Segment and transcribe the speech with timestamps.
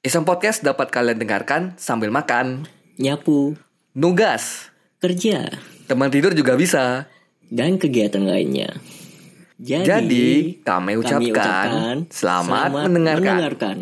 [0.00, 2.64] Iseng Podcast dapat kalian dengarkan sambil makan,
[2.96, 3.52] nyapu,
[3.92, 5.52] nugas, kerja,
[5.92, 7.04] teman tidur juga bisa.
[7.52, 8.80] dan kegiatan lainnya.
[9.60, 10.28] Jadi, Jadi,
[10.64, 13.20] kami ucapkan selamat mendengarkan.
[13.28, 13.76] mendengarkan.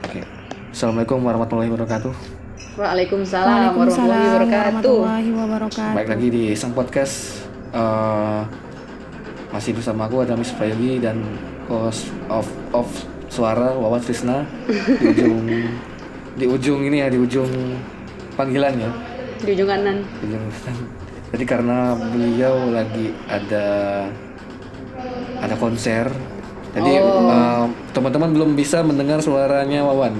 [0.00, 0.24] Oke.
[0.72, 2.47] Assalamualaikum warahmatullahi wabarakatuh.
[2.78, 4.54] Waalaikumsalam warahmatullahi wabarakatuh.
[4.54, 5.96] warahmatullahi wabarakatuh.
[5.98, 7.42] Baik lagi di Iseng Podcast.
[7.74, 8.40] Eh,
[9.50, 10.54] masih bersama aku ada Miss
[11.02, 11.18] dan
[11.66, 12.86] host of of
[13.26, 15.42] suara Wawan Trisna di ujung
[16.38, 17.50] di ujung ini ya di ujung
[18.38, 18.90] panggilan ya.
[19.42, 20.06] Di ujung kanan.
[20.22, 20.42] Di ujung
[21.34, 23.66] Jadi karena beliau lagi ada
[25.42, 26.06] ada konser,
[26.78, 30.14] jadi eh, teman-teman belum bisa mendengar suaranya Wawan.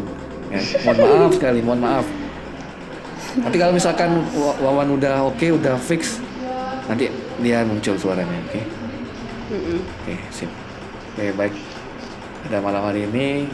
[0.51, 2.06] Ya, mohon maaf sekali, mohon maaf.
[3.28, 6.18] Tapi kalau misalkan Wa- Wawan udah oke, udah fix,
[6.87, 8.60] nanti dia muncul suaranya, oke?
[9.48, 9.79] Mm-mm.
[10.02, 10.51] Oke, sip.
[11.12, 11.54] Oke, baik.
[12.45, 13.46] Pada malam hari ini,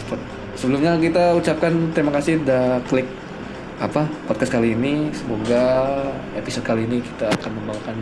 [0.00, 3.06] sep- sebelumnya kita ucapkan terima kasih udah klik
[3.80, 5.08] apa podcast kali ini.
[5.12, 5.64] Semoga
[6.34, 7.96] episode kali ini kita akan membawakan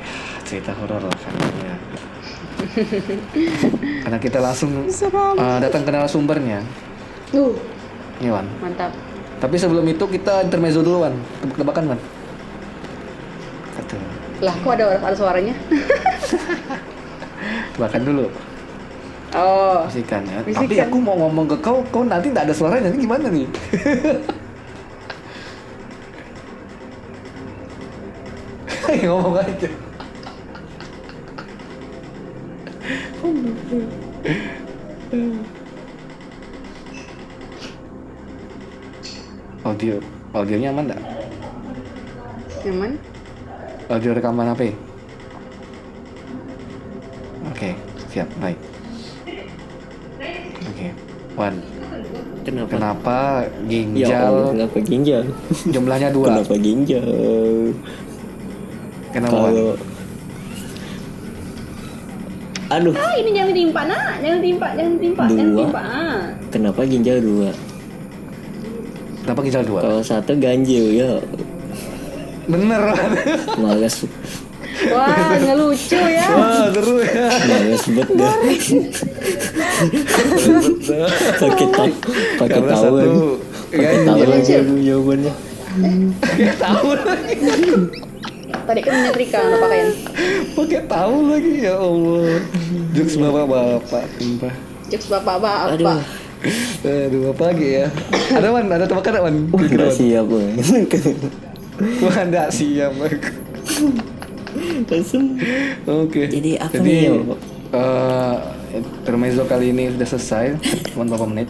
[0.00, 0.12] ya,
[0.44, 1.76] cerita horor lah kan ya.
[4.04, 6.60] Karena kita langsung eh, datang ke narasumbernya,
[7.34, 7.50] Uh,
[8.22, 8.46] nih Wan.
[8.62, 8.94] mantap.
[9.44, 11.12] Tapi sebelum itu kita intermezzo dulu Wan,
[11.44, 12.00] tebak-tebakan Wan.
[13.76, 14.00] Aduh,
[14.40, 15.52] Lah, kok ada ada suaranya?
[17.76, 18.32] tebakan dulu.
[19.36, 20.40] Oh, Bisikan ya.
[20.40, 20.88] Tapi Bisikan.
[20.88, 23.44] aku mau ngomong ke kau, kau nanti nggak ada suaranya, ini gimana nih?
[29.04, 29.68] ngomong aja.
[39.74, 39.98] Audio,
[40.30, 41.02] audionya aman nggak?
[42.62, 42.94] nyaman?
[43.90, 44.70] Audio rekaman HP.
[47.50, 47.74] Oke,
[48.06, 48.54] siap, baik.
[50.62, 50.94] Oke,
[51.34, 51.58] Wan,
[52.46, 52.70] Kenapa?
[52.70, 55.22] kenapa Ya ginjal Allah, kenapa ginjal?
[55.66, 56.26] jumlahnya dua?
[56.30, 57.08] Kenapa ginjal?
[59.10, 59.34] Kenapa?
[59.34, 59.74] Kalau
[62.70, 64.22] Aduh, Ah, ini jangan ditimpa, nak.
[64.22, 65.58] Jangan timpa, jangan timpa, jangan Dua.
[65.58, 65.80] timpa.
[65.82, 66.20] Ah.
[66.48, 67.50] kenapa ginjal dua?
[69.24, 69.80] Kenapa ginjal dua?
[69.80, 71.16] Kalau satu ganjil ya,
[72.44, 73.12] Bener, Wan.
[73.56, 74.04] malas,
[74.92, 76.28] Wah, nggak lucu ya.
[76.28, 77.24] Wah, seru ya.
[77.40, 78.34] malas bet dah.
[81.40, 81.88] Pakai tak,
[82.36, 83.20] pakai Karena tahu satu lagi,
[83.72, 84.28] pakai tahu ganjil.
[84.28, 85.32] lagi aku jawabannya.
[86.60, 87.34] Tahu lagi.
[88.64, 89.88] Tadi kan menyetrika anak pakaian.
[90.54, 92.38] Pakai tahu lagi ya Allah.
[92.94, 94.54] Jokes bapak-bapak, sumpah.
[94.88, 95.74] Jokes bapak-bapak.
[95.80, 96.00] Aduh,
[96.84, 97.86] Aduh, apa lagi ya?
[98.30, 99.36] Ada Wan, ada tebakan Wan?
[99.48, 99.90] wah Wan.
[99.90, 100.46] siap gue.
[102.04, 102.92] Wah, nggak siap.
[104.86, 105.24] Langsung.
[105.84, 106.28] Oke.
[106.28, 107.18] Jadi apa Jadi, nih,
[108.70, 110.44] intermezzo kali ini sudah selesai,
[110.94, 111.48] beberapa menit.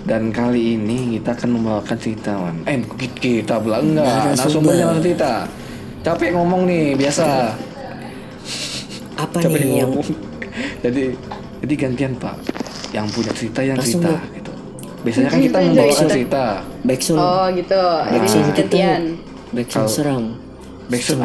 [0.00, 2.56] Dan kali ini kita akan membawakan cerita, Wan.
[2.64, 4.08] Eh, ki- kita bilang enggak.
[4.08, 4.34] Narasumber.
[4.34, 5.32] Narasumbernya langsung cerita.
[6.00, 7.24] Capek ngomong nih, biasa.
[9.20, 10.08] Apa Capek nih yang ngomong.
[10.80, 11.02] jadi,
[11.60, 12.49] jadi gantian Pak.
[12.90, 14.34] Yang punya cerita yang Langsung cerita, dong.
[14.34, 14.52] gitu.
[15.00, 16.12] Biasanya kan kita Cerita, membawakan cerita.
[16.12, 16.44] cerita.
[16.80, 17.20] backsound?
[17.20, 17.80] Oh, gitu.
[17.80, 19.02] Ini Backsound kita gantian.
[19.50, 20.24] backsound seram.
[20.86, 21.20] Backsound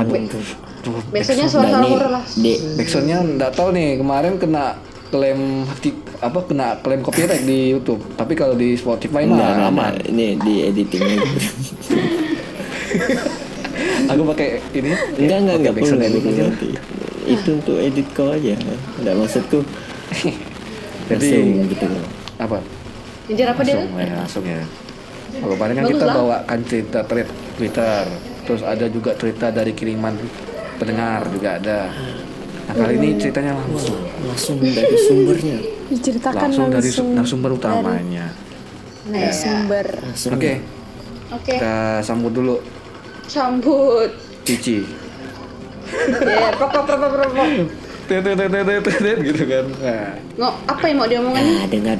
[1.09, 2.24] Besoknya Nah, suara-suara ini horor lah.
[2.38, 4.66] di Backsoundnya nggak tahu nih kemarin kena
[5.09, 5.66] klaim
[6.22, 8.02] apa kena klaim copyright di YouTube.
[8.14, 9.94] Tapi kalau di Spotify Enggak, mah aman.
[10.06, 11.26] Ini di editing aja.
[14.06, 14.94] Aku pakai ini.
[15.18, 15.97] enggak, enggak, enggak perlu.
[17.26, 18.53] Itu untuk edit kau aja.
[19.02, 19.59] Enggak maksudku.
[21.08, 22.06] Jadi langsung gitu loh.
[22.38, 22.58] apa?
[23.26, 23.76] Ngejar apa dia?
[23.76, 24.62] Langsung ya, langsung ya.
[25.36, 26.16] Kalau kemarin kan Bagus kita lah.
[26.16, 28.04] bawakan cerita thread Twitter,
[28.44, 30.14] terus ada juga cerita dari kiriman
[30.76, 31.80] pendengar juga ada.
[32.66, 35.58] Nah kali ini ceritanya langsung, Langsung dari sumbernya.
[35.86, 38.26] Diceritakan langsung dari langsung, su- narasumber utamanya.
[39.06, 39.86] Nah, sumber.
[40.02, 40.34] Langsung.
[40.34, 40.54] Oke,
[41.30, 42.58] Oke, kita sambut dulu
[43.26, 44.09] sambut.
[44.41, 44.82] Cici.
[46.26, 47.38] Ya, pok pok pok pok
[48.05, 48.16] pok.
[48.16, 48.23] pok.
[48.23, 49.66] Tet, tet, tet, tet, tet, tet, gitu kan.
[49.75, 51.43] Nah, Ngo, apa yang mau diomongin?
[51.43, 51.97] Nah, dengan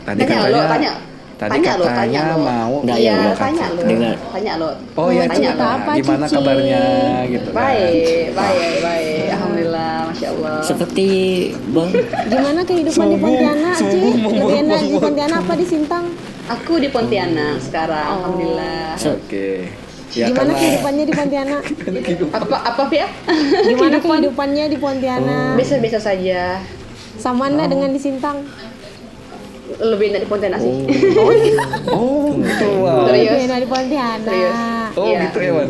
[0.00, 0.92] tadi Tanya katanya, lo, tanya.
[1.36, 2.36] tadi Tanya lo, katanya tanya lo.
[2.42, 3.80] mau Enggak, Iya, ya, membawakan tanya lo.
[3.82, 4.16] Dengar.
[4.30, 4.68] Tanya lo.
[4.68, 6.34] Oh ya, Mau cerita cerita apa, gimana Cici?
[6.36, 6.82] kabarnya
[7.26, 7.56] gitu kan.
[7.56, 9.26] Baik, baik, baik.
[9.30, 10.56] Alhamdulillah, masya Allah.
[10.60, 11.08] seperti
[11.70, 11.90] bang
[12.26, 13.80] Gimana kehidupan di Pontianak, Ci?
[13.80, 14.96] sungguh Lebih enak di.
[14.98, 16.04] Pontianak apa di Sintang?
[16.50, 18.98] Aku di Pontianak sekarang, alhamdulillah.
[18.98, 19.48] Oke.
[20.10, 21.62] Ya Gimana karena kehidupannya di Pontianak?
[22.42, 23.06] Apa apa Pia?
[23.62, 25.54] Gimana kehidupannya di Pontianak?
[25.54, 26.58] Biasa-biasa saja.
[27.14, 28.42] Sama anda dengan di Sintang?
[29.78, 30.74] Lebih enak di Pontianak sih.
[31.14, 32.68] Oh, gitu.
[32.82, 33.06] Wah.
[33.06, 34.26] Sorry Pontianak.
[34.26, 34.98] Serius.
[34.98, 35.30] Oh Iya.
[35.30, 35.68] gitu ya Wan.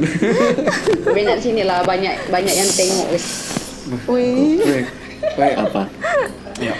[1.13, 3.27] Minat sini lah banyak banyak yang tengok wis.
[4.09, 4.57] Wih.
[5.37, 5.85] Weh, Apa?
[6.57, 6.73] ya.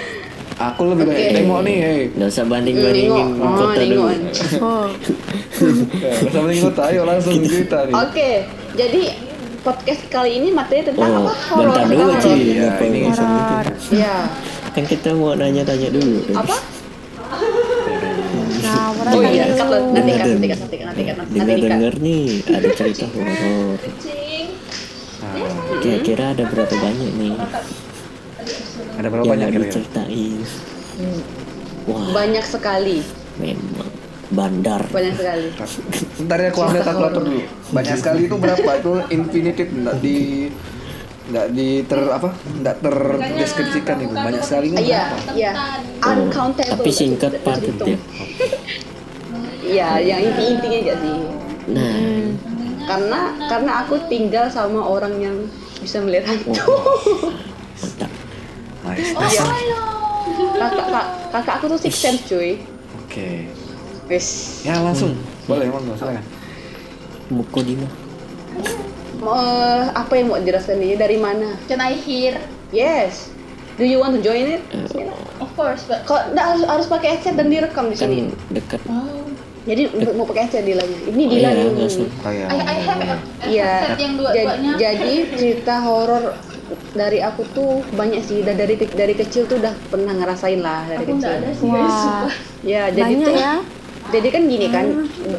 [0.61, 1.35] Aku lebih banyak Oke.
[1.35, 2.01] tengok nih, hei.
[2.13, 2.53] Nggak usah Nengok.
[2.53, 3.81] banding-bandingin Oh, kota dulu.
[3.81, 4.11] nengok.
[4.61, 4.87] Oh.
[5.97, 7.95] Ya, Bersama dengan kita, ayo langsung cerita nih.
[7.97, 8.31] Oke,
[8.77, 9.03] jadi
[9.61, 11.33] podcast kali ini materi tentang Oh, apa?
[11.51, 11.65] Horor.
[11.67, 12.29] bentar dulu Ci.
[12.29, 12.37] horor.
[12.47, 13.65] Ya, Apa ini yang sama Horor.
[13.91, 14.17] Iya.
[14.71, 16.19] Kan kita mau nanya-tanya dulu.
[16.35, 16.57] Apa?
[18.61, 21.17] Nah, Oh iya, nanti kan, nanti kan, nanti kan, nanti kan, nanti kan.
[21.33, 23.79] Dengar-dengar nih ada cerita horor.
[25.81, 27.33] Kira-kira ada berapa banyak nih
[29.01, 29.73] ada berapa yang banyak kira-kira?
[29.73, 30.39] diceritain?
[31.83, 32.99] Wah, Banyak sekali,
[33.37, 33.89] memang
[34.29, 34.83] bandar.
[34.87, 35.47] banyak sekali.
[36.21, 37.41] Bentar ya aku ambil kalkulator dulu.
[37.71, 38.71] Banyak sekali itu berapa?
[38.77, 40.17] Itu infinitive enggak di
[41.27, 42.29] enggak di ter apa?
[42.53, 44.13] Enggak terdeskripsikan itu.
[44.13, 45.33] Banyak sekali itu Iya, berapa?
[45.33, 45.51] iya.
[45.99, 46.73] Oh, Uncountable.
[46.77, 47.99] tapi singkat padat ya.
[49.63, 51.17] Iya, yang inti-intinya aja sih.
[51.71, 51.95] Nah,
[52.83, 55.37] Karena karena aku tinggal sama orang yang
[55.79, 56.75] bisa melihat hantu.
[57.79, 58.11] mantap.
[58.91, 59.15] Nice.
[59.31, 59.45] Iya.
[60.53, 62.59] Kakak, kak, kakak aku tuh six sense cuy.
[63.01, 63.47] Oke.
[64.07, 64.61] Wis.
[64.63, 65.15] Ya langsung.
[65.47, 66.25] Boleh, monggo silakan.
[67.29, 67.91] Muko di mana?
[69.17, 71.55] Mau eh, apa yang mau dijelaskan ini dari mana?
[71.65, 72.41] Can I hear?
[72.71, 73.31] Yes.
[73.77, 74.63] Do you want to join it?
[75.39, 78.29] Of course, but Kok nggak harus harus pakai headset dan direkam di Kan sini.
[78.51, 78.81] dekat.
[78.87, 79.25] oh,
[79.63, 80.99] Jadi untuk mau pakai headset Dilanya.
[81.07, 81.81] Ini Oh Dilan iya, ini.
[81.81, 82.09] langsung.
[82.11, 82.47] Oh ya.
[82.47, 83.17] I, I have a, a
[83.47, 83.71] Iya.
[83.71, 84.73] headset yang Jadi, dua-duanya.
[84.77, 86.25] jadi cerita horor
[86.93, 88.39] dari aku tuh banyak sih.
[88.41, 91.31] Dan dari dari kecil tuh udah pernah ngerasain lah dari aku kecil.
[91.31, 91.67] ada sih.
[91.67, 92.27] Wah.
[92.61, 93.55] Ya, jadi Banyak tuh ya.
[94.11, 94.87] jadi kan gini kan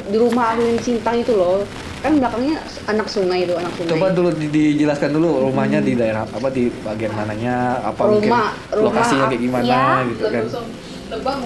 [0.05, 1.61] di rumah aku yang Sintang itu loh
[1.99, 2.57] kan belakangnya
[2.87, 6.65] anak sungai itu anak sungai Coba dulu di- dijelaskan dulu rumahnya di daerah apa di
[6.79, 9.85] bagian mananya apa mungkin Rumah- rumah lokasinya kayak gimana ya.
[10.07, 10.43] gitu kan.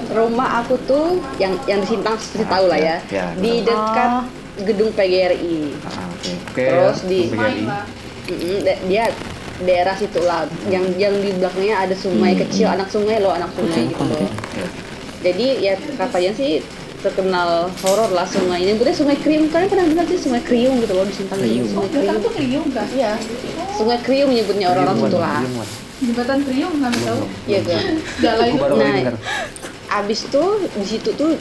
[0.07, 1.05] Rumah aku tuh
[1.35, 4.23] yang yang di Sintang pasti tahu lah ya, Ya, di dekat Oh.
[4.61, 6.31] gedung PGRI Ah, Oke.
[6.45, 6.63] Oke.
[6.63, 7.63] Terus ya, di- PGRI.
[8.25, 9.03] Mm-mm, da- dia
[9.63, 10.49] daerah situ lah.
[10.67, 14.03] Yang yang di belakangnya ada sungai kecil anak sungai loh anak sungai gitu.
[14.03, 14.27] loh
[15.25, 16.61] jadi ya katanya sih
[17.01, 18.77] terkenal horor lah sungai ini.
[18.77, 21.65] Berarti sungai Kriung kalian pernah dengar sih sungai Kriung gitu loh di Sintang Kriung.
[21.73, 22.87] Oh, sungai Kriung tuh Kriung kah?
[22.93, 23.13] iya.
[23.73, 25.41] Sungai Kriung nyebutnya orang-orang situ lah.
[26.01, 27.21] Jembatan Kriung kami tahu.
[27.49, 27.83] iya kan
[28.21, 28.75] Jalan itu.
[28.77, 29.17] Nah,
[30.01, 31.33] abis tuh di situ tuh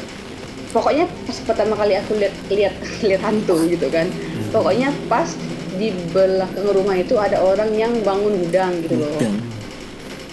[0.72, 2.74] pokoknya pas pertama kali aku lihat lihat
[3.08, 4.08] lihat hantu gitu kan.
[4.48, 5.28] Pokoknya pas
[5.76, 9.10] di belakang rumah itu ada orang yang bangun gudang gitu loh.
[9.18, 9.42] Dan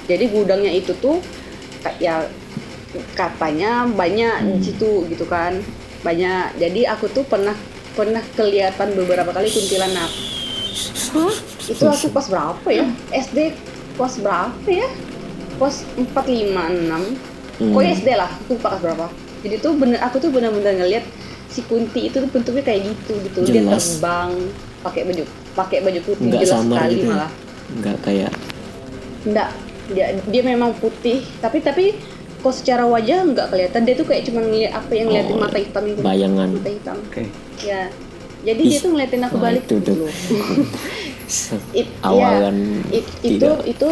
[0.10, 1.22] jadi gudangnya itu tuh
[1.98, 2.28] ya
[3.16, 5.62] katanya banyak di situ gitu kan.
[6.02, 6.58] Banyak.
[6.58, 7.54] Jadi aku tuh pernah
[7.94, 10.10] pernah kelihatan beberapa kali kuntilanak.
[11.12, 11.36] Hah?
[11.62, 12.88] itu aku pas berapa ya?
[13.12, 13.54] SD
[14.00, 14.88] kelas berapa ya?
[15.60, 17.78] Kelas 4, 5, 6 Hmm.
[17.78, 19.06] Pokoknya SD lah, aku kelas berapa.
[19.46, 21.06] Jadi tuh bener, aku tuh bener-bener ngeliat
[21.46, 23.40] si Kunti itu bentuknya kayak gitu gitu.
[23.46, 24.02] Dia Jelas.
[24.02, 24.34] terbang,
[24.82, 27.04] pakai baju pakai baju putih nggak jelas samar sekali gitu.
[27.04, 27.12] ya?
[27.12, 27.32] malah
[27.72, 28.32] Nggak kayak
[29.22, 29.50] Enggak,
[29.88, 31.96] dia, dia memang putih Tapi tapi
[32.38, 35.56] kok secara wajah nggak kelihatan Dia tuh kayak cuma ngeliat apa yang ngeliatin Oh, mata
[35.56, 36.50] hitam itu bayangan.
[36.52, 37.24] Mata hitam Oke.
[37.62, 37.88] Ya
[38.42, 39.96] Jadi dia Ih, tuh ngeliatin aku balik itu tuh.
[39.96, 40.12] loh
[41.80, 43.64] It- awalan ya, it- itu tidak.
[43.64, 43.90] itu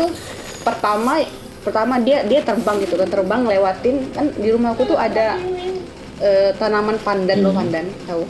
[0.60, 1.24] pertama
[1.62, 5.40] pertama dia dia terbang gitu kan terbang lewatin kan di rumahku tuh ada
[6.20, 7.60] eh, tanaman pandan loh Hmm.
[7.64, 8.24] pandan tahu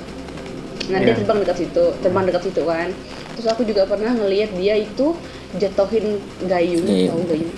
[0.90, 1.18] nah dia Iya.
[1.18, 2.90] terbang dekat situ terbang dekat situ kan
[3.32, 5.14] terus aku juga pernah ngelihat dia itu
[5.56, 7.10] jatuhin gayung Gayung.
[7.10, 7.54] tahu gayung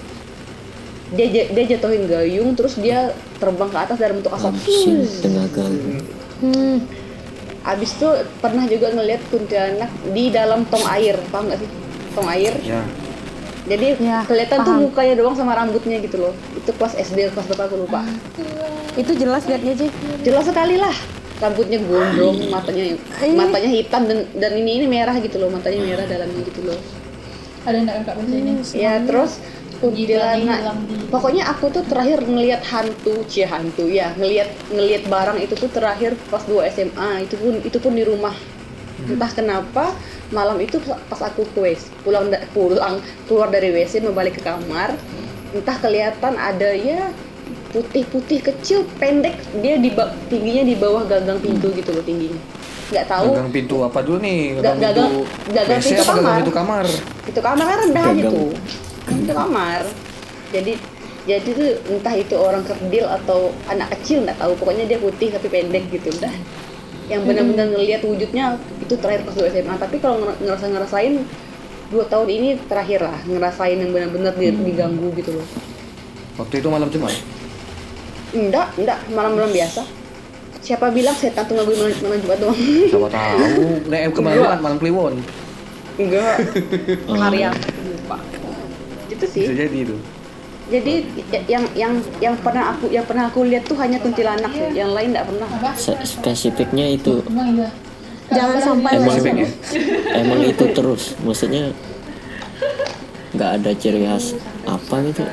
[1.12, 4.54] dia dia jatuhin gayung terus dia terbang ke atas dalam bentuk asap
[5.20, 5.66] tenaga
[6.42, 6.82] Hmm.
[7.62, 11.70] abis itu pernah juga ngelihat kuntilanak di dalam tong air paham nggak sih
[12.12, 12.82] tong air Ya.
[13.64, 14.84] jadi Ya, kelihatan tuh paham.
[14.84, 18.02] mukanya doang sama rambutnya gitu loh itu kelas SD kelas berapa aku lupa
[18.92, 19.90] Itu jelas liatnya sih.
[20.20, 20.96] jelas sekali lah
[21.42, 22.84] rambutnya gondrong matanya
[23.34, 26.80] matanya hitam dan dan ini ini merah gitu loh matanya merah dalamnya gitu loh.
[27.66, 28.54] Ada yang baca ini?
[28.74, 29.38] ya terus
[29.94, 30.06] di-
[31.10, 36.14] pokoknya aku tuh terakhir ngelihat hantu cie hantu ya ngelihat ngelihat barang itu tuh terakhir
[36.30, 38.34] pas 2 SMA itu pun itu pun di rumah.
[39.02, 39.98] Entah kenapa
[40.30, 40.78] malam itu
[41.10, 44.94] pas aku WC pulang pulang keluar dari WC mau balik ke kamar
[45.52, 47.12] entah kelihatan ada ya
[47.72, 49.90] putih-putih kecil pendek dia di
[50.28, 52.40] tingginya di bawah gagang pintu gitu loh tingginya.
[52.92, 53.26] Nggak tahu.
[53.32, 54.60] Gagang pintu apa dulu nih?
[54.60, 55.24] Ga- gagang-
[55.56, 56.36] gagang WC pintu apa gagang kamar.
[56.38, 56.86] pintu kamar?
[57.22, 58.24] itu kamar kan rendah Gagang.
[58.28, 58.50] tuh
[59.16, 59.82] itu kamar.
[60.52, 60.74] Jadi
[61.22, 63.40] jadi tuh entah itu orang kerdil atau
[63.72, 64.52] anak kecil nggak tahu.
[64.60, 66.34] Pokoknya dia putih tapi pendek gitu udah
[67.08, 71.14] yang benar-benar ngelihat wujudnya itu terakhir pas SMA tapi kalau nger- ngerasa ngerasain
[71.92, 75.48] dua tahun ini terakhir lah ngerasain yang benar-benar di- diganggu gitu loh.
[76.40, 77.12] Waktu itu malam Jumat.
[78.32, 79.82] Enggak enggak malam-malam biasa
[80.62, 83.42] siapa bilang setan tuh ngagui malam, malam Jumat doang Siapa tahu.
[83.88, 85.14] Nek kemarin malam Kliwon.
[85.94, 86.36] enggak
[87.22, 88.18] hari aku lupa
[89.08, 89.96] itu sih Bisa jadi itu.
[90.68, 94.72] jadi y- yang yang yang pernah aku yang pernah aku lihat tuh hanya kuntilanak sih
[94.72, 95.48] yang lain nggak pernah
[96.02, 97.70] spesifiknya itu iya.
[98.32, 99.48] Jangan sampai Emang- ya.
[100.16, 101.76] emang itu terus maksudnya
[103.34, 105.24] nggak ada ciri khas apa gitu.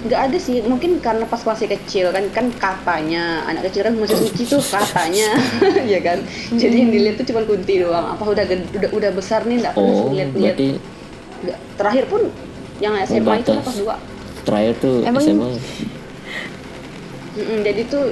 [0.00, 4.16] Nggak ada sih mungkin karena pas masih kecil kan kan katanya anak kecil kan masih
[4.16, 5.36] suci tuh katanya
[5.92, 6.24] ya kan?
[6.56, 8.16] Jadi yang dilihat tuh cuma kunti doang.
[8.16, 10.56] Apa udah udah udah besar nih nggak pernah oh lihat-lihat.
[11.76, 12.28] terakhir pun
[12.80, 13.64] yang SMA itu batas.
[13.64, 13.96] pas dua.
[14.44, 15.48] Terakhir tuh Emang- SMA
[17.60, 18.10] jadi tuh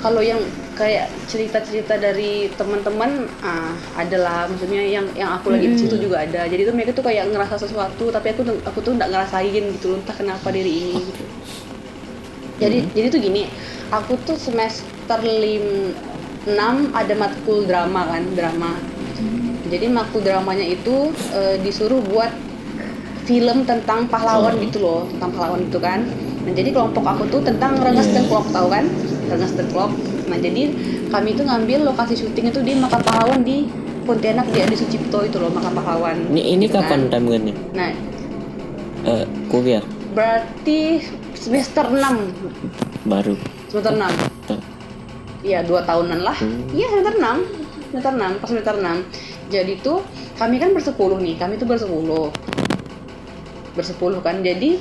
[0.00, 0.40] kalau yang
[0.74, 6.44] kayak cerita-cerita dari teman-teman ah adalah maksudnya yang yang aku lagi di situ juga ada.
[6.50, 9.98] Jadi tuh mereka tuh kayak ngerasa sesuatu tapi aku aku tuh nggak ngerasain gitu loh
[10.02, 11.24] entah kenapa diri ini gitu.
[12.58, 13.42] Jadi jadi tuh gini
[13.94, 15.94] aku tuh semester lim
[16.44, 16.54] 6
[16.92, 18.72] ada matkul drama kan drama.
[19.70, 22.30] Jadi matkul dramanya itu eh, disuruh buat
[23.24, 26.04] film tentang pahlawan gitu loh tentang pahlawan itu kan.
[26.44, 28.84] Nah jadi kelompok aku tuh tentang Rengas Dengklok tahu kan?
[29.32, 30.62] Rengas Dengklok nah jadi
[31.08, 33.68] kami itu ngambil lokasi syuting itu di makam pahlawan di
[34.04, 37.12] Pontianak di Adi Sucipto itu loh makam pahlawan ini ini gitu kapan kan.
[37.20, 37.54] timelinenya?
[37.72, 37.92] Nah.
[39.04, 39.84] Eh, kuliah?
[40.12, 41.00] Berarti
[41.36, 42.32] semester 6
[43.04, 43.36] baru.
[43.68, 44.08] Semester 6
[44.48, 44.64] Ta-
[45.44, 46.36] Iya dua tahunan lah.
[46.40, 46.68] Hmm.
[46.72, 47.36] Iya semester 6
[47.92, 50.00] semester 6 pas semester 6 Jadi tuh
[50.40, 52.32] kami kan bersepuluh nih, kami tuh bersepuluh.
[53.76, 54.40] Bersepuluh kan.
[54.40, 54.80] Jadi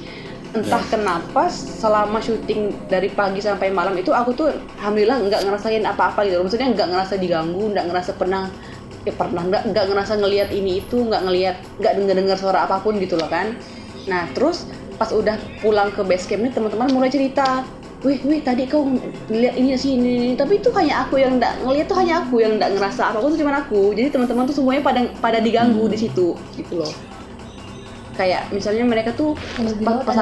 [0.54, 6.30] entah kenapa selama syuting dari pagi sampai malam itu aku tuh alhamdulillah nggak ngerasain apa-apa
[6.30, 6.46] gitu.
[6.46, 8.48] Maksudnya nggak ngerasa diganggu, nggak ngerasa pernah
[9.04, 12.78] ya pernah nggak nggak ngerasa ngelihat ini itu nggak ngelihat nggak denger dengar suara apa
[12.86, 13.58] pun gitu loh kan.
[14.06, 14.70] Nah terus
[15.02, 17.66] pas udah pulang ke base camp nih teman-teman mulai cerita
[18.06, 18.86] wih wih tadi kau
[19.32, 20.30] ngeliat ini sih ini, ini.
[20.38, 23.34] Tapi itu hanya aku yang nggak ngeliat tuh hanya aku yang nggak ngerasa apa pun
[23.34, 23.98] tuh cuma aku.
[23.98, 27.13] Jadi teman-teman tuh semuanya pada pada diganggu di situ gitu loh
[28.14, 29.34] kayak misalnya mereka tuh
[29.82, 30.18] pas, pas,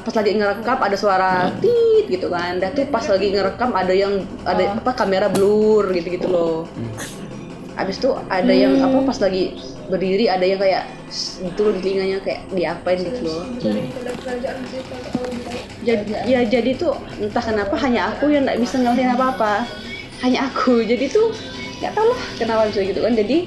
[0.00, 2.58] pas lagi ngerekam ada suara tit gitu kan.
[2.62, 6.70] Dan tuh pas lagi ngerekam ada yang ada apa kamera blur gitu gitu loh
[7.74, 9.58] abis itu ada yang apa pas lagi
[9.90, 10.86] berdiri ada yang kayak
[11.58, 13.42] loh di telinganya kayak diapain gitu loh.
[15.84, 19.54] Jadi ya jadi tuh entah kenapa hanya aku yang nggak bisa ngelakuin apa apa
[20.22, 20.86] hanya aku.
[20.86, 21.34] Jadi tuh
[21.82, 23.12] nggak tahu lah kenapa bisa gitu kan.
[23.18, 23.38] Jadi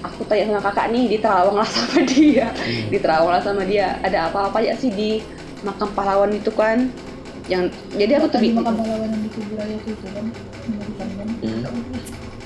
[0.00, 2.46] aku tanya sama kakak nih di Terawang lah sama dia.
[2.86, 3.96] Di Terawang lah sama dia.
[4.00, 5.20] Ada apa-apa ya sih di
[5.60, 6.90] makam pahlawan itu kan?
[7.46, 10.24] Yang jadi aku tuh Tadi bi- makam pahlawan yang di kuburan itu itu kan.
[11.42, 11.62] Hmm.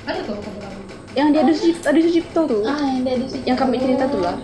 [0.05, 0.75] Ada tuh makam pahlawan.
[1.13, 2.61] yang dia ada Sucipto, ada Sucipto tuh.
[2.63, 3.41] Ah, yang dia ada sih.
[3.43, 4.35] yang kami cerita tuh lah.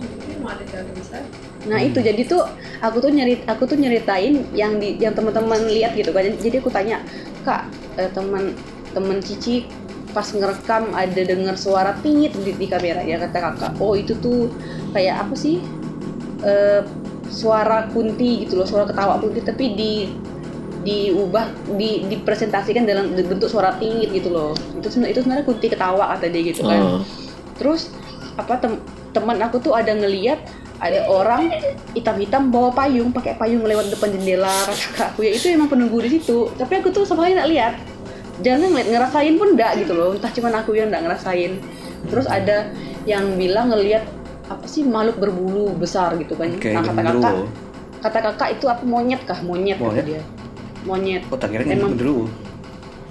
[1.64, 2.44] Nah itu jadi tuh
[2.82, 6.28] aku tuh nyerit aku tuh nyeritain yang di yang teman-teman lihat gitu kan.
[6.28, 7.00] Jadi aku tanya
[7.42, 8.52] kak eh, teman
[8.92, 9.64] teman Cici
[10.14, 13.74] pas ngerekam ada dengar suara tingit di, di kamera ya kata kakak.
[13.82, 14.54] Oh itu tuh
[14.94, 15.60] kayak apa sih?
[16.46, 16.82] Eh,
[17.34, 19.94] suara kunti gitu loh suara ketawa kunti tapi di
[20.84, 24.54] diubah di dipresentasikan dalam bentuk suara tinggi gitu loh.
[24.78, 26.82] Itu sebenarnya itu sebenarnya kunti ketawa kata dia gitu kan.
[26.82, 27.02] Oh.
[27.54, 27.94] terus
[28.34, 28.82] apa tem
[29.14, 30.42] teman aku tuh ada ngeliat
[30.82, 31.54] ada orang
[31.94, 35.26] hitam-hitam bawa payung pakai payung lewat depan jendela kata aku.
[35.26, 36.52] Ya itu emang penunggu di situ.
[36.60, 37.74] Tapi aku tuh sama sekali nggak lihat
[38.42, 40.10] jangan ngeliat ngerasain pun enggak gitu loh.
[40.12, 41.52] Entah cuman aku yang nggak ngerasain.
[42.06, 42.72] Terus ada
[43.04, 44.04] yang bilang ngeliat
[44.46, 46.50] apa sih makhluk berbulu besar gitu kan.
[46.58, 47.36] Kayak nah kata kakak
[48.02, 49.40] kata kakak itu apa monyet kah?
[49.40, 50.06] Monyet, kata Monyet?
[50.06, 50.22] dia.
[50.84, 51.22] Monyet.
[51.30, 52.28] Oh, tak kira Emang- dulu.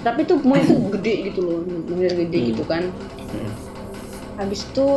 [0.03, 2.49] tapi tuh monyet tuh gede gitu loh monyet gede Hmm.
[2.51, 2.83] gitu kan.
[3.23, 3.53] Hmm.
[4.35, 4.89] habis itu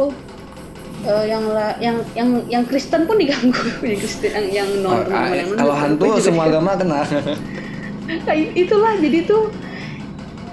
[1.03, 3.53] eh, yang la- yang yang yang Kristen pun diganggu.
[3.85, 7.03] Yang Kristen yang yang non Oh, yang kalau hantu semua agama kena.
[8.05, 8.97] Nah, itulah.
[8.97, 9.53] Jadi tuh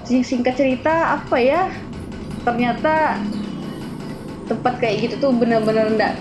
[0.03, 1.71] singkat cerita apa ya
[2.43, 3.17] ternyata
[4.43, 6.13] tempat kayak gitu tuh bener-bener enggak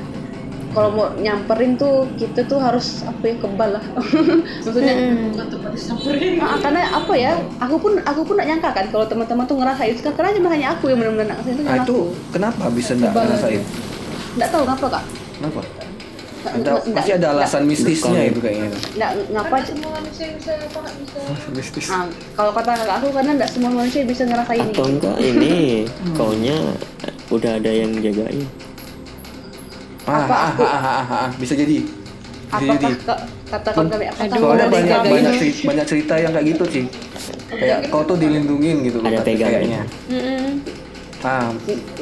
[0.72, 3.84] kalau mau nyamperin tuh kita tuh harus apa ya kebal lah
[4.64, 4.94] maksudnya
[5.28, 6.40] Bukan tempat disamperin.
[6.40, 9.92] Ah, karena apa ya aku pun aku pun gak nyangka kan kalau teman-teman tuh ngerasain
[10.00, 11.98] karena cuma hanya aku yang benar-benar ngerasain itu Nah itu aku
[12.32, 13.24] kenapa bisa enggak Kebal.
[13.26, 13.62] ngerasain?
[14.32, 15.04] nggak tahu kenapa kak
[15.36, 15.60] Kenapa?
[16.52, 18.68] Ada, pasti ada nggak- alasan mistisnya itu kayaknya.
[18.92, 20.52] nggak ngapa semua manusia bisa.
[21.56, 21.87] Mistis.
[21.88, 22.04] Ah,
[22.35, 25.54] kalau kata kakak aku karena nggak semua manusia bisa ngerasain atau ini enggak ini
[26.12, 26.56] kaunya
[27.28, 28.44] udah ada yang jagain
[30.02, 31.78] Ah, Apa ah, aku- ah, ah, ah, ah, bisa jadi.
[31.78, 32.94] Bisa apakah jadi.
[33.47, 33.87] kata Aduh,
[34.35, 35.12] Soalnya ada banyak jagain?
[35.14, 36.85] banyak cerita, banyak cerita yang kayak gitu sih.
[37.49, 39.52] Kayak kau tuh dilindungin gitu Ada tapi pegangan.
[39.54, 39.80] kayaknya.
[40.09, 40.49] Mm-mm.
[41.23, 41.49] Ah,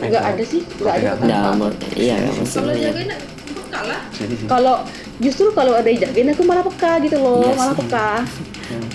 [0.00, 1.26] nggak ada sih nggak ada Pegangan.
[1.28, 3.16] Nggak, mau iya nggak Kalau maksudnya
[3.80, 4.00] jagain bekal lah.
[4.12, 4.46] jadi sih.
[4.46, 4.74] kalau
[5.18, 8.10] justru kalau ada yang jagain aku malah peka gitu loh Iya malah peka.
[8.68, 8.88] Hmm.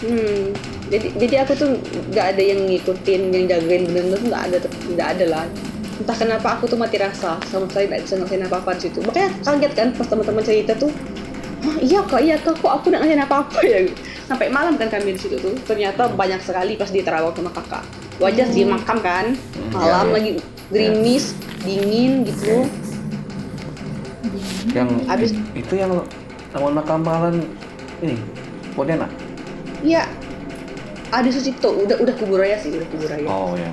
[0.00, 0.42] hmm
[0.84, 1.70] jadi jadi aku tuh
[2.12, 4.56] nggak ada yang ngikutin yang jagain bener-bener nggak ada
[4.90, 5.44] nggak ada lah.
[5.94, 8.98] Entah kenapa aku tuh mati rasa sama sekali nggak bisa ngerasain apa apa di situ.
[9.00, 10.92] Makanya kaget kan pas teman-teman cerita tuh
[11.64, 13.78] Hah, iya kak iya kok aku nggak ngerasain apa apa ya?
[14.26, 17.84] Sampai malam kan kami di situ tuh ternyata banyak sekali pas di terawih sama kakak.
[18.20, 19.32] Wajar sih makam kan.
[19.72, 20.12] Malam Iya, iya.
[20.12, 20.30] lagi
[20.68, 21.24] gerimis
[21.64, 22.68] dingin gitu
[24.70, 25.90] Yang Abis- itu yang
[26.50, 27.36] lawan makamalan
[27.98, 28.16] ini
[28.72, 29.10] Pontianak.
[29.80, 30.08] iya
[31.08, 33.70] ada Sucipto udah udah kubur raya sih udah kubur raya Oh ya.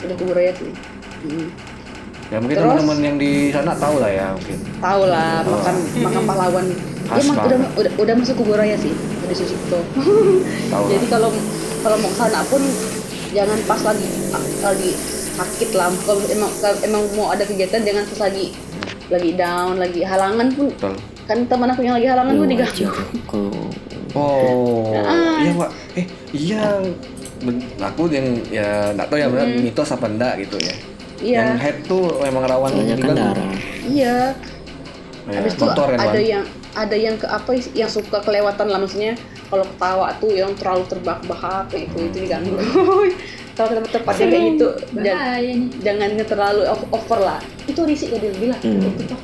[0.00, 0.70] udah kubur raya sih
[1.22, 1.48] Hmm.
[2.26, 4.58] Ya mungkin teman-teman yang di sana tahu lah ya mungkin.
[4.76, 5.54] tahu lah Oh.
[5.54, 6.66] makam makam pahlawan
[7.04, 9.80] Khas mah udah, udah udah masuk kubur raya sih ada Sucipto
[10.68, 11.30] Tahu jadi kalau
[11.80, 12.60] kalau mau sana pun
[13.30, 14.08] jangan pas lagi
[14.60, 14.90] lagi
[15.34, 18.52] sakit lah kalau emang emang mau ada kegiatan jangan pas lagi
[19.06, 20.94] lagi down lagi halangan pun Betul.
[21.24, 22.88] kan teman aku yang lagi halangan pun diganggu
[24.14, 25.42] Oh, Ah.
[25.42, 25.70] iya pak.
[25.96, 26.62] Eh, iya.
[27.42, 30.74] Ben- Aku yang ya nggak tahu ya benar mitos apa enggak gitu ya.
[31.18, 33.18] iya Yang head tuh memang rawan soalnya kan diganggu.
[33.18, 33.52] darah.
[33.84, 34.16] iya
[35.24, 38.78] Ya, habis itu motor kan ada yang ada yang ke apa yang suka kelewatan lah
[38.82, 39.14] maksudnya
[39.48, 42.58] kalau ketawa tuh yang terlalu terbahak-bahak kayak itu itu diganggu.
[43.54, 45.38] Kalau ke tempat-tempatnya kayak gitu jangan
[45.78, 47.38] jangan terlalu over lah.
[47.70, 48.82] Itu risik ya dia bilang Hmm.
[48.82, 49.20] Itu tuh.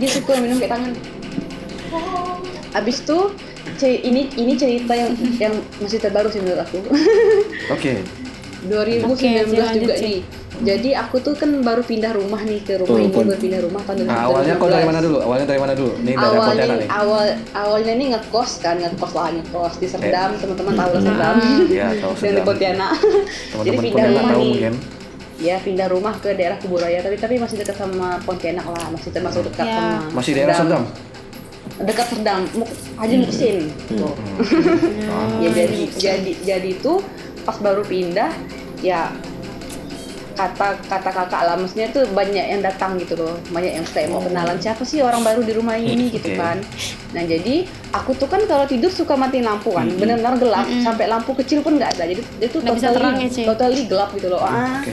[0.00, 0.92] dia suka minum kayak tangan.
[2.72, 3.18] Abis itu
[3.84, 6.80] ini ini cerita yang yang masih terbaru sih menurut aku.
[7.76, 8.00] Oke.
[8.64, 10.20] 2019 Oke, lanjut, juga nih
[10.58, 14.04] jadi aku tuh kan baru pindah rumah nih ke rumah ini baru pindah rumah tahun
[14.04, 15.18] Nah, awalnya kau dari mana dulu?
[15.18, 15.92] Awalnya dari mana dulu?
[15.96, 16.88] Ini dari awalnya Pontianak nih.
[16.90, 21.34] awal awalnya nih ngekos kan ngekos lah ngekos di Serdam teman-teman tahu lah Serdam
[21.66, 22.44] Iya, tahu dan di Serdam.
[22.46, 22.90] Pontianak
[23.66, 24.74] jadi pindah Pontianak rumah tahu nih mungkin.
[25.36, 29.44] ya pindah rumah ke daerah Kuburaya tapi tapi masih dekat sama Pontianak lah masih termasuk
[29.44, 29.76] dekat Ya.
[29.76, 30.82] sama Masih daerah Serdam.
[31.78, 33.56] dekat Serdam Muk- Haji Muksin
[33.90, 34.14] tuh.
[35.44, 36.92] ya jadi jadi jadi itu
[37.42, 38.32] pas baru pindah
[38.78, 39.12] ya
[40.36, 41.56] kata kata kakak lah.
[41.56, 43.34] Maksudnya tuh banyak yang datang gitu loh.
[43.48, 46.60] Banyak yang kayak mau kenalan siapa sih orang baru di rumah ini gitu kan.
[47.10, 49.88] Nah jadi aku tuh kan kalau tidur suka matiin lampu kan.
[49.90, 50.66] Benar-benar gelap.
[50.80, 52.04] Sampai lampu kecil pun nggak ada.
[52.06, 54.40] Jadi itu bisa terang ya, totally totally gelap gitu loh.
[54.40, 54.78] Ah.
[54.78, 54.92] Oke.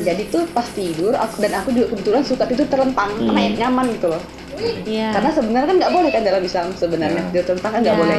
[0.00, 3.10] jadi tuh pas tidur aku dan aku juga kebetulan suka tidur terlentang.
[3.12, 4.22] Karena nyaman gitu loh.
[4.58, 5.14] Iya.
[5.14, 6.66] karena sebenarnya kan nggak boleh kan dalam Islam.
[6.72, 7.28] Sebenarnya Ya.
[7.30, 8.00] tidur terlentang kan nggak Ya.
[8.00, 8.18] boleh.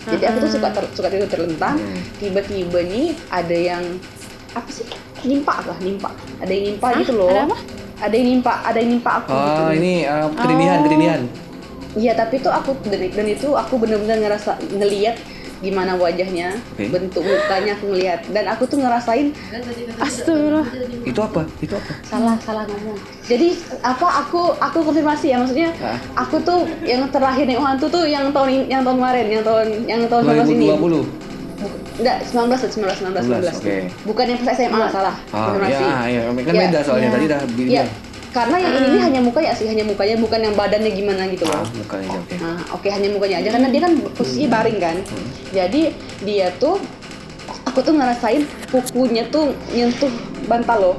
[0.00, 1.76] Jadi aku tuh suka ter- suka tidur terlentang.
[1.76, 2.00] Hmm.
[2.16, 3.84] tiba-tiba nih ada yang
[4.50, 4.82] apa sih
[5.22, 6.98] nimpa lah nimpa ada yang nimpa Hah?
[6.98, 7.56] gitu loh Ada apa?
[8.00, 10.84] ada yang nimpa ada yang nimpa aku gitu Oh, ini uh, kedinihan, Oh.
[10.84, 11.20] kedinihan.
[11.92, 15.18] iya tapi tuh aku dan, dan itu aku bener-bener ngerasa ngeliat
[15.60, 16.88] gimana wajahnya Oke.
[16.88, 19.28] bentuk mukanya aku ngeliat dan aku tuh ngerasain
[19.98, 20.64] Astagfirullah.
[21.04, 21.44] Itu apa?
[21.58, 21.92] Itu apa?
[22.02, 23.52] salah salah ngomong jadi
[23.82, 26.00] apa aku aku konfirmasi ya maksudnya Ah.
[26.16, 29.66] aku tuh yang terakhir nih hantu tuh yang tahun ini- yang tahun kemarin yang tahun
[29.84, 31.04] yang tahun 19 ini 2020.
[31.04, 31.12] Buk-
[32.00, 33.76] enggak 19 19 19 19 oke.
[34.04, 37.12] bukan yang pas SMA salah Ah, konfirmasi ya, ya, kan Ya, beda soalnya ya.
[37.12, 37.88] tadi dah ya bilang.
[38.30, 41.52] karena yang ini nih hanya mukanya sih hanya mukanya bukan yang badannya gimana gitu Ah,
[41.56, 42.34] loh mukanya oke.
[42.36, 44.96] Nah, oke hanya mukanya aja karena dia kan posisinya baring kan.
[45.02, 45.28] Hmm.
[45.50, 45.82] Jadi
[46.22, 46.78] dia tuh
[47.64, 50.10] aku tuh ngerasain kukunya tuh nyentuh
[50.46, 50.96] bantal loh.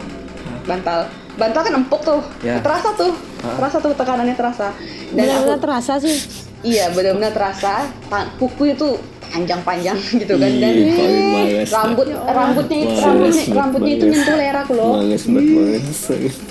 [0.61, 1.07] Bantal.
[1.33, 2.21] Bantal kan empuk tuh.
[2.41, 2.59] Ya.
[2.59, 3.15] Terasa tuh.
[3.41, 3.55] Ah.
[3.57, 4.67] Terasa tuh tekanannya terasa.
[5.09, 6.17] Dan Benar-benar aku terasa sih.
[6.61, 7.89] iya benar-benar terasa
[8.37, 8.93] kuku itu
[9.31, 10.91] panjang-panjang gitu kan dan Ih,
[11.31, 12.19] males rambut dah.
[12.29, 14.91] rambutnya itu Males rambutnya rambutnya itu nyentuh leher aku loh.
[14.99, 15.99] Males banget males.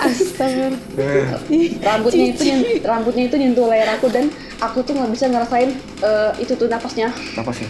[0.01, 1.41] Astagfirullah.
[1.81, 2.43] rambutnya itu
[2.83, 4.25] rambutnya itu nyentuh leher aku dan
[4.59, 7.69] aku tuh nggak bisa ngerasain eh, itu tuh napasnya Apa sih?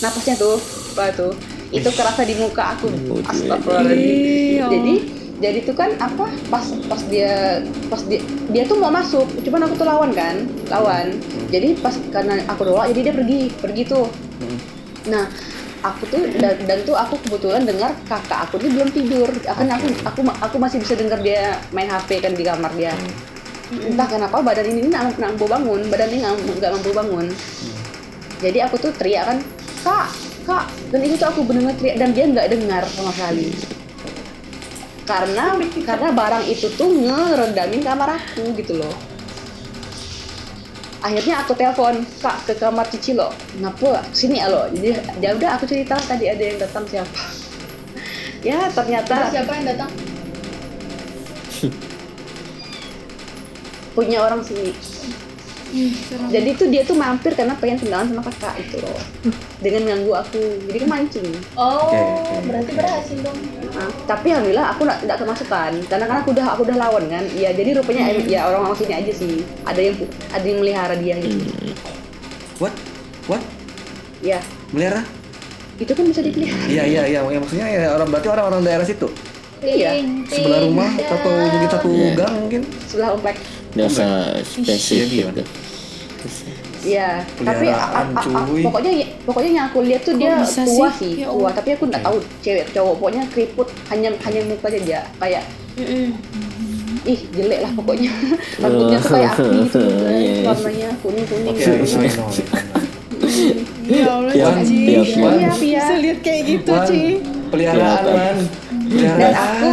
[0.00, 0.56] napasnya tuh
[0.92, 1.32] apa tuh
[1.68, 2.88] itu kerasa di muka aku
[3.22, 4.94] astagfirullahaladzim Ih, ya jadi
[5.36, 9.76] jadi tuh kan apa pas pas dia pas dia dia tuh mau masuk cuman aku
[9.76, 11.12] tuh lawan kan lawan
[11.46, 14.25] jadi pas karena aku doa jadi dia pergi pergi tuh Hmm.
[15.06, 15.26] Nah
[15.86, 19.28] aku tuh dan, dan tuh aku kebetulan dengar kakak aku tuh belum tidur.
[19.46, 22.94] Akan aku aku aku masih bisa dengar dia main HP kan di kamar dia.
[23.70, 27.26] Entah kenapa badan ini nggak mampu bangun badan ini nggak mampu bangun.
[28.42, 29.38] Jadi aku tuh teriak kan
[29.86, 30.08] kak
[30.46, 30.66] kak.
[30.90, 33.50] Dan itu tuh aku benar-benar teriak dan dia nggak dengar sama sekali.
[35.06, 35.54] Karena
[35.86, 39.15] karena barang itu tuh ngeredamin kamar aku gitu loh
[41.06, 43.30] akhirnya aku telepon kak ke kamar cici lo.
[43.62, 45.94] Ngapa sini lo jadi ya udah aku cerita.
[45.94, 47.14] Tadi ada yang datang siapa?
[48.46, 49.90] Ya ternyata Siapa yang datang?
[53.96, 54.70] punya orang sini
[56.26, 58.96] jadi tuh dia tuh mampir karena pengen kenalan sama kakak itu loh.
[59.58, 60.42] Dengan ganggu aku.
[60.66, 61.28] Jadi kan mancing.
[61.54, 63.38] Oh, Oke, oke, berarti berhasil dong.
[63.72, 65.72] Nah, tapi alhamdulillah aku nggak nggak kemasukan.
[65.86, 67.24] Karena kan aku udah aku udah lawan kan.
[67.34, 69.44] Ya jadi rupanya em- ya orang orang sini aja sih.
[69.64, 69.94] Ada yang
[70.32, 71.38] ada yang melihara dia gitu.
[72.56, 72.72] What?
[73.28, 73.42] What?
[74.24, 74.40] ya.
[74.72, 75.04] Melihara?
[75.76, 76.64] itu kan bisa dipelihara.
[76.72, 79.08] Iya iya iya, ya, maksudnya ya orang berarti orang-orang daerah situ.
[79.60, 79.92] iya.
[80.24, 82.62] Sebelah rumah atau mungkin satu gang mungkin.
[82.88, 83.36] sebelah komplek.
[83.76, 84.04] Biasa
[84.56, 85.44] Iya, spesifik gimana?
[86.86, 91.18] Iya, tapi a- a- a- pokoknya pokoknya yang aku lihat tuh dia bisa tua sih?
[91.18, 91.50] sih, Ya tua.
[91.50, 92.94] Tapi aku nggak tahu cewek cowok.
[92.96, 95.42] Pokoknya keriput hanya hanya muka aja kayak
[95.76, 96.14] Mm-mm.
[97.04, 98.12] ih jelek lah pokoknya.
[98.62, 100.46] Rambutnya tuh kayak api gitu, Iya, iya.
[100.46, 101.50] warnanya kuning kuning.
[101.50, 102.30] Oke, I know, I know.
[103.86, 104.74] Ya Allah, Ci.
[104.88, 105.50] Iya, iya.
[105.52, 107.02] Bisa lihat kayak gitu, Ci.
[107.48, 108.38] peliharaan man.
[108.86, 109.68] Dan aku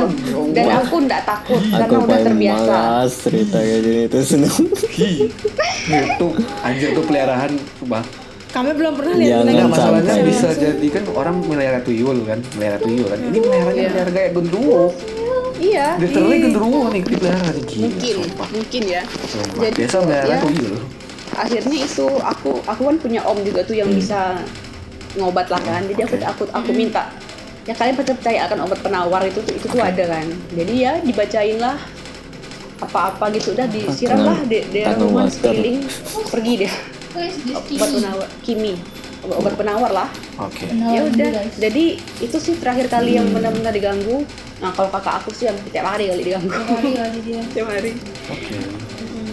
[0.52, 0.82] dan Wah.
[0.82, 2.66] aku nggak takut Aku karena udah paling terbiasa.
[2.68, 4.54] malas cerita kayak gini itu seneng.
[5.86, 6.28] itu
[6.62, 7.52] anjir tuh peliharaan
[7.84, 8.06] bang.
[8.50, 10.30] Kami belum pernah Jangan lihat Enggak lagi masalahnya sampai.
[10.30, 13.20] bisa jadi kan orang melihara tuyul kan, melihara tuyul kan.
[13.20, 13.90] Ini meliharanya Iya.
[13.90, 14.82] melihara kayak genderuwo.
[15.56, 15.88] Iya.
[15.98, 17.82] Literally genderuwo nih dipelihara nih gila.
[17.84, 18.48] Mungkin, sumpah.
[18.54, 19.02] mungkin ya.
[19.26, 19.62] Sumpah.
[19.64, 20.40] Jadi, Biasa melihara ya.
[20.40, 20.76] tuyul.
[21.34, 24.38] akhirnya itu aku aku kan punya om juga tuh yang bisa
[25.14, 27.10] ngobat lah kan jadi aku aku aku minta
[27.66, 31.58] ya kalian percaya akan obat penawar itu tuh itu tuh ada kan jadi ya dibacain
[31.58, 31.74] lah
[32.84, 35.80] apa-apa gitu udah disiram lah di Tangan rumah sekeliling
[36.28, 36.74] pergi deh.
[37.14, 38.28] Obat penawar.
[38.42, 38.74] kimi
[39.24, 40.10] obat, obat penawar lah.
[40.36, 40.66] Oke.
[40.68, 41.86] ya udah jadi
[42.20, 44.26] itu sih terakhir kali yang benar-benar diganggu.
[44.60, 46.52] Nah kalau kakak aku sih yang tiap hari kali diganggu.
[47.54, 47.92] Tiap hari
[48.28, 48.56] Oke.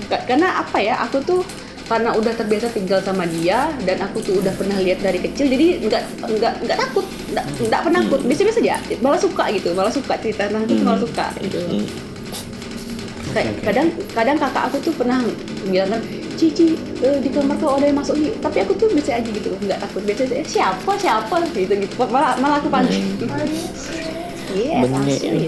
[0.07, 1.41] Ka- karena apa ya aku tuh
[1.87, 5.83] karena udah terbiasa tinggal sama dia dan aku tuh udah pernah lihat dari kecil jadi
[5.83, 8.21] nggak nggak nggak takut nggak nggak penakut.
[8.23, 11.59] Biasa biasa aja malah suka gitu malah suka cerita nah aku tuh malah suka gitu.
[11.59, 11.87] Hmm.
[13.31, 15.19] Kayak kadang kadang kakak aku tuh pernah
[15.67, 16.03] bilang kan
[16.41, 16.73] Cici
[17.05, 19.79] eh, di kamar kau ada yang masuk nih tapi aku tuh biasa aja gitu nggak
[19.85, 20.03] takut.
[20.09, 21.37] Biasa aja eh, siapa siapa?
[21.53, 21.95] Gitu gitu.
[22.01, 22.97] Malah malah aku panggil
[24.57, 25.19] yes Benek.
[25.21, 25.47] asli.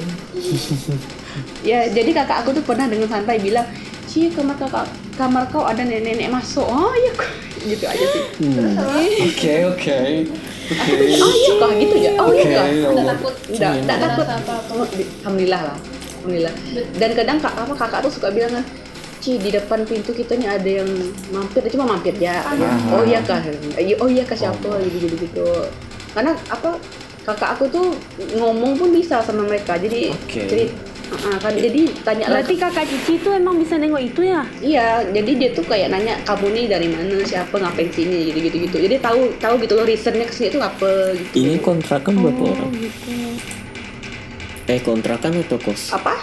[1.68, 3.66] ya jadi kakak aku tuh pernah dengan santai bilang
[4.06, 4.84] Ci kamar kakak
[5.16, 6.68] kamar kau ada nenek-nenek masuk.
[6.68, 7.12] Oh iya.
[7.16, 7.30] Kok."
[7.70, 8.22] gitu aja sih.
[8.42, 8.74] Hmm.
[9.22, 9.98] Oke oke.
[10.72, 10.92] Oke.
[11.20, 12.10] oh iya kah gitu ya?
[12.16, 13.04] Oh iya Oke, kah ya nggak Allah.
[13.16, 14.26] takut nggak nggak takut.
[15.22, 15.76] Alhamdulillah lah
[16.22, 16.54] alhamdulillah.
[16.94, 18.64] Dan kadang kak apa kakak tuh suka bilang kan
[19.18, 20.90] Ci di depan pintu kita nih ada yang
[21.28, 21.62] mampir.
[21.68, 22.42] Cuma mampir ya
[22.88, 23.38] oh iya kah
[23.74, 24.82] Eh, oh iya kah siapa?
[24.82, 25.46] Gitu gitu gitu.
[26.10, 26.74] Karena apa
[27.22, 27.86] kakak aku tuh
[28.34, 29.74] ngomong pun bisa sama mereka.
[29.76, 30.42] Jadi Oke.
[30.44, 30.78] cerit-
[31.12, 31.52] Ah, kan.
[31.52, 34.48] Jadi tanya lah Berarti kakak Cici tuh emang bisa nengok itu ya?
[34.58, 38.56] Iya, jadi dia tuh kayak nanya kamu nih dari mana, siapa, ngapain sini, gitu gitu
[38.64, 38.76] gitu.
[38.80, 41.36] Jadi tahu tahu gitu loh reasonnya ke sini tuh apa gitu.
[41.36, 42.72] Ini kontrakan berapa Oh, orang?
[42.74, 43.12] gitu.
[44.72, 45.92] Eh kontrakan atau kos?
[45.92, 46.16] Apa?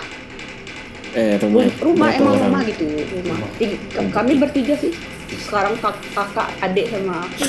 [1.13, 1.69] Eh rumah.
[1.69, 2.49] Ru- rumah emang orang?
[2.49, 3.37] rumah gitu, rumah.
[3.55, 3.77] K-
[4.09, 4.89] kami bertiga sih.
[5.39, 7.45] Sekarang kak- kakak, adik sama aku.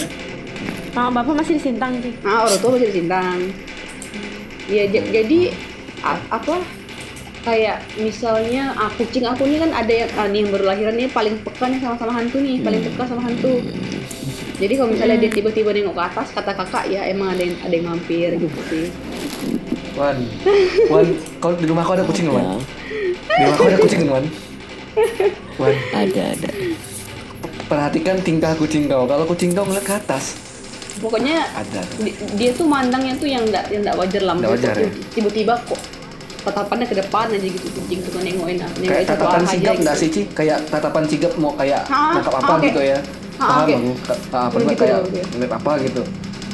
[0.91, 2.13] Nah, bapak masih di Sintang sih.
[2.21, 3.39] Nah, orang tua masih di Sintang.
[4.69, 5.41] Ya j- jadi
[6.03, 6.61] a- apa?
[7.41, 11.09] Kayak misalnya ah, kucing aku nih kan ada yang ah, nih yang baru lahiran nih
[11.09, 13.65] paling peka nih sama-sama hantu nih, paling peka sama hantu.
[14.61, 17.73] Jadi kalau misalnya dia tiba-tiba nengok ke atas, kata kakak ya emang ada yang ada
[17.73, 18.93] yang mampir gitu sih.
[20.01, 20.17] Wan,
[20.89, 21.07] Wan,
[21.39, 22.47] kalau di rumah kau ada kucing nggak, Wan?
[22.47, 22.57] Ya,
[23.29, 24.25] Di rumah kau ada kucing nggak, Wan?
[25.59, 26.51] Wan, ada ada.
[27.67, 29.05] perhatikan tingkah kucing kau.
[29.05, 30.41] Kalau kucing kau ngeliat ke atas,
[30.99, 31.81] Pokoknya ada.
[31.99, 34.35] di- dia tuh mandangnya tuh yang enggak yang enggak wajar lah.
[34.35, 34.91] Nggak wajar, ya?
[35.11, 35.81] Tiba-tiba kok
[36.41, 40.03] tatapannya ke depan aja gitu kucing tuh nengokin nengokin Kayak tatapan sigap nggak gitu.
[40.03, 40.23] sih, Ci?
[40.33, 42.65] Kayak tatapan sigap mau kayak nangkap apa oke.
[42.67, 42.99] gitu ya?
[43.37, 43.75] Ah, Paham oke.
[43.75, 43.91] aku.
[44.03, 44.99] Ka- Ah, pernah Gitu, kayak
[45.31, 46.03] ngeliat apa gitu.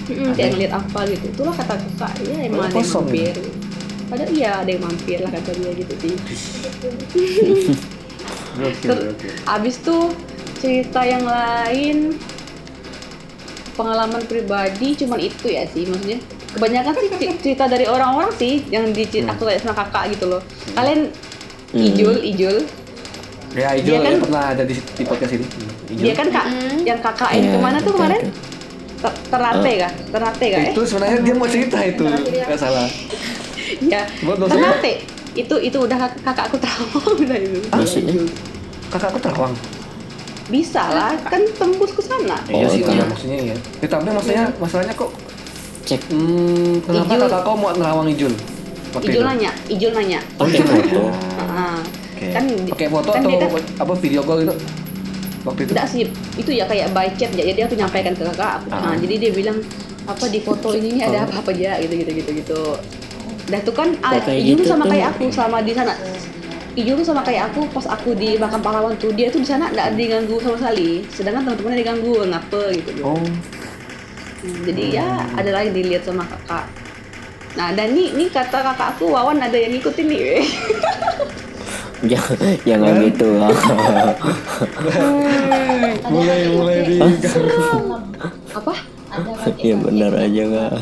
[0.07, 1.25] Mm-mm, kayak ngeliat apa gitu.
[1.29, 3.35] Itulah kata kakak, ya emang ada yang mampir.
[4.07, 6.15] Padahal iya ada yang mampir lah kata dia gitu sih.
[8.57, 9.13] Oke, Ter-
[9.47, 10.15] Abis tuh
[10.57, 12.17] cerita yang lain
[13.75, 16.17] pengalaman pribadi cuman itu ya sih maksudnya
[16.49, 19.29] kebanyakan sih cerita dari orang-orang sih yang di Hmm.
[19.29, 20.41] aku tanya sama kakak gitu loh
[20.73, 21.13] kalian
[21.75, 22.57] ijul ijul
[23.53, 25.47] Ya, Dia Ijul kan- ya pernah ada di, di podcast ini.
[25.89, 26.05] Ijul.
[26.05, 26.47] dia kan kak
[26.85, 28.21] yang kakak ini Iya, ke mana tuh kemarin.
[28.97, 30.73] Ter- ternate kah ternate kah eh?
[30.73, 32.89] Itu sebenarnya dia mau cerita itu, nggak salah.
[33.83, 34.93] ya ternate
[35.35, 38.15] itu itu udah kak- kakak aku trauma udah itu Maksudnya?
[38.89, 39.55] Kakakku terawang.
[40.47, 42.93] bisa lah kan tembus ke sana iya Oh, sih, iya.
[42.93, 43.57] iya, maksudnya iya.
[43.83, 45.11] Ya, tapi maksudnya masalahnya kok
[45.83, 46.03] Cek.
[46.09, 47.23] Hmm, kenapa Ijul.
[47.27, 48.31] kakak kau mau ngelawang Ijul?
[48.97, 49.21] Ijul itu?
[49.21, 51.03] nanya Ijul nanya Oke foto.
[51.37, 52.27] Ah, Oke.
[52.31, 54.55] kan Pakai foto kan atau dia apa video call gitu?
[55.47, 55.73] Waktu itu?
[55.73, 56.03] Enggak sih,
[56.37, 57.47] itu ya kayak by chat ya.
[57.47, 58.53] Jadi aku nyampaikan ke kakak.
[58.61, 58.91] Aku, Ah.
[58.91, 59.63] Nah, jadi dia bilang
[60.07, 62.61] apa di foto ini nih ada apa-apa aja gitu gitu gitu gitu.
[63.47, 64.91] Dan tuh kan ah, Ijul gitu sama tuh.
[64.91, 65.95] kayak aku sama di sana.
[66.77, 69.95] Tuh sama kayak aku pas aku di makam pahlawan tuh dia tuh di sana nggak
[69.97, 71.07] diganggu sama sekali.
[71.15, 72.91] Sedangkan teman-temannya diganggu ngapa gitu.
[73.07, 73.23] Oh,
[74.37, 76.69] Hmm, Jadi ya ada lagi dilihat sama kakak.
[77.57, 80.23] Nah dan nih, nih kata kakak aku Wawan ada yang ngikutin nih.
[82.03, 83.57] Jangan jangan gitu lah.
[86.07, 86.97] mulai mulai di
[88.53, 88.75] apa?
[89.09, 90.73] Ada ya benar aja nggak.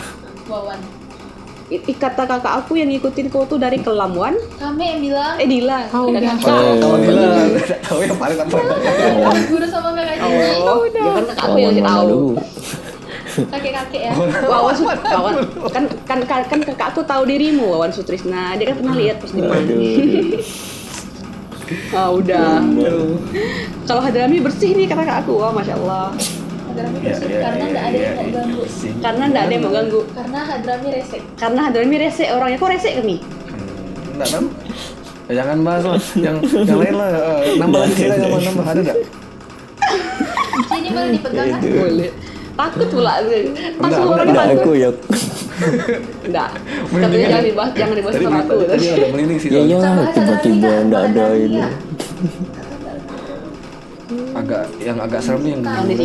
[1.67, 5.49] I- kata kakak aku yang ngikutin kau tuh dari kelam Wan Kami yang bilang eh
[5.49, 6.21] Dila Oh, udah.
[6.37, 6.61] kakak.
[6.85, 7.25] Oh, Kalau
[7.57, 8.57] dia tahu yang paling apa?
[9.49, 10.29] guru sama kakaknya.
[10.61, 12.21] oh ya kan kakak aku yang tahu
[13.35, 14.15] Kakek-kakek ya.
[14.45, 15.35] Wawan Sut- Wawan
[15.73, 19.31] kan kan kan, kan kakak aku tahu dirimu Wawan Sutrisna dia kan pernah lihat pas
[19.31, 19.75] di mana
[21.93, 22.61] ah udah
[23.85, 26.11] kalau hadrami bersih nih kata aku wah masya Allah
[26.65, 28.33] Hadrami Ya, bersih ya, karena ya, nggak ada ya, yang mau ya.
[28.35, 28.63] ganggu.
[28.99, 31.21] karena nggak ada yang mau ganggu Karena Hadrami resek.
[31.37, 33.17] karena hadrami rese orangnya kok rese kami
[34.11, 34.45] Enggak kan?
[35.25, 35.97] Ya, jangan bahas lah.
[36.21, 36.37] Yang
[36.69, 37.09] yang lain lah.
[37.09, 38.99] eh, nambah lagi sih nambah nambah ada enggak?
[40.69, 41.61] Sini baru dipegang kan?
[41.65, 42.11] boleh
[42.55, 43.13] takut pula
[43.75, 44.91] pas Nggak, takut aku ya
[46.29, 46.51] enggak
[46.91, 49.49] katanya jangan dibahas jangan dibahas sama aku tadi ada melinding sih.
[49.51, 51.69] ya ya Sama tiba-tiba Hadrami, nggak ada ini ya.
[54.35, 56.05] Agak yang agak serem yang yang dulu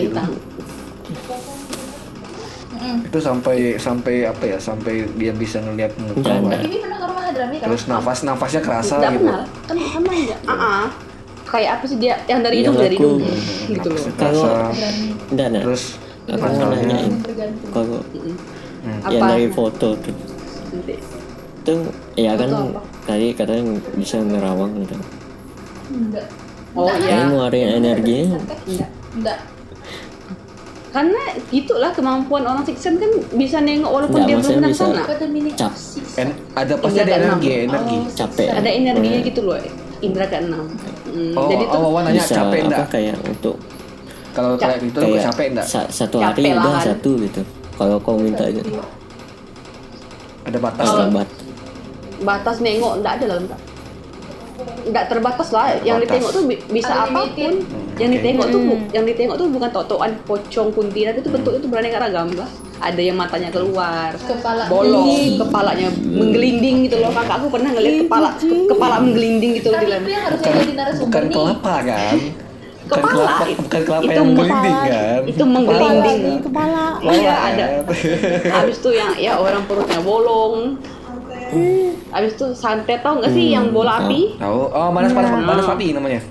[3.09, 3.19] itu.
[3.19, 4.57] sampai sampai apa ya?
[4.61, 6.29] Sampai dia bisa ngelihat muka.
[6.29, 6.63] Kan?
[7.59, 9.25] Terus nafas nafasnya kerasa enggak gitu.
[9.25, 10.03] kenal kan kan
[10.45, 10.85] ah ah.
[11.49, 13.17] kayak apa sih dia yang dari Yang hidung dari hidung
[13.73, 14.69] gitu loh Kalau- kerasa.
[15.33, 15.83] Enggak Terus
[16.29, 18.05] matanya nanyain bergantung.
[18.81, 20.15] Kalau apa yang dari foto tuh
[20.69, 20.95] nanti
[21.59, 21.73] itu
[22.15, 22.81] ya kan apa?
[23.03, 23.63] tadi katanya
[23.93, 24.95] bisa ngerawang gitu
[25.89, 26.25] Enggak.
[26.71, 28.59] oh ini iya ngeluarin energinya enggak
[29.11, 29.39] Enggak.
[30.89, 35.01] karena gitulah kemampuan orang siksen kan bisa nengok walaupun Nggak, dia belum bisa- sana
[35.53, 35.73] Cap.
[36.15, 37.69] En, ada pasti ada Enggak, energi, enam.
[37.69, 37.95] energi.
[37.95, 39.27] Oh, capek ada energinya Hmm.
[39.27, 39.57] gitu loh
[39.99, 40.65] indra keenam
[41.05, 42.87] hmm, Oh, jadi tuh oh, nanya bisa capek apa enggak?
[42.89, 43.55] kayak untuk
[44.29, 45.65] Kalau kayak gitu kayak capek enggak?
[45.67, 47.41] sa- satu hari udah satu gitu
[47.79, 48.59] kalau kau minta aja.
[50.43, 51.07] Ada batas pas lah.
[51.07, 51.27] lambat
[52.19, 53.61] batas nengok enggak ada lah enggak
[54.83, 55.71] enggak terbatas lah.
[55.79, 56.03] Yang Batas.
[56.03, 57.15] ditengok tuh bi- bisa Unlimited.
[57.15, 57.53] apa pun.
[57.53, 58.15] Hmm, yang oke.
[58.17, 61.15] ditengok tuh bu- yang ditengok tuh bukan totoan pocong kuntilanak.
[61.15, 64.11] Itu bentuknya tuh beraneka ragam lah ada yang matanya keluar.
[64.19, 65.39] Kepala bolong tinggi.
[65.39, 67.11] kepalanya menggelinding gitu loh.
[67.15, 68.29] Kakak aku pernah ngeliat kepala
[68.67, 72.17] kepala menggelinding gitu di Tapi dalam itu yang harusnya Bukan jadi narasumber bukan kelapa kan?
[72.89, 73.13] Bukan Kepala.
[73.13, 74.37] kelapa, bukan kelapa Itu yang kepala.
[74.41, 75.21] gelinding kan?
[75.23, 76.83] itu menggelinding Di kepala.
[77.05, 77.83] iya ada kan?
[78.57, 80.55] habis itu yang ya orang perutnya bolong
[82.09, 84.59] habis itu santet tau nggak sih yang bola api Tahu?
[84.67, 85.45] Oh, Banaspati, Nah.
[85.45, 86.21] Banaspati namanya.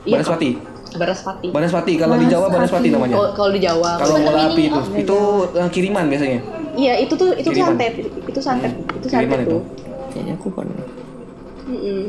[0.00, 0.50] Iya, Banaspati.
[0.90, 3.14] Baraspati Banaspati kalau di Jawa Banaspati namanya.
[3.14, 5.18] Oh, kalau di Jawa Kalau bola api itu, itu
[5.54, 6.40] eh, kiriman biasanya.
[6.72, 7.74] iya itu tuh itu Kiriman.
[7.74, 9.50] santet itu santet itu santet Kiriman itu.
[9.52, 9.62] tuh
[10.08, 10.82] kayaknya aku pernah
[11.64, 12.02] Mm-mm.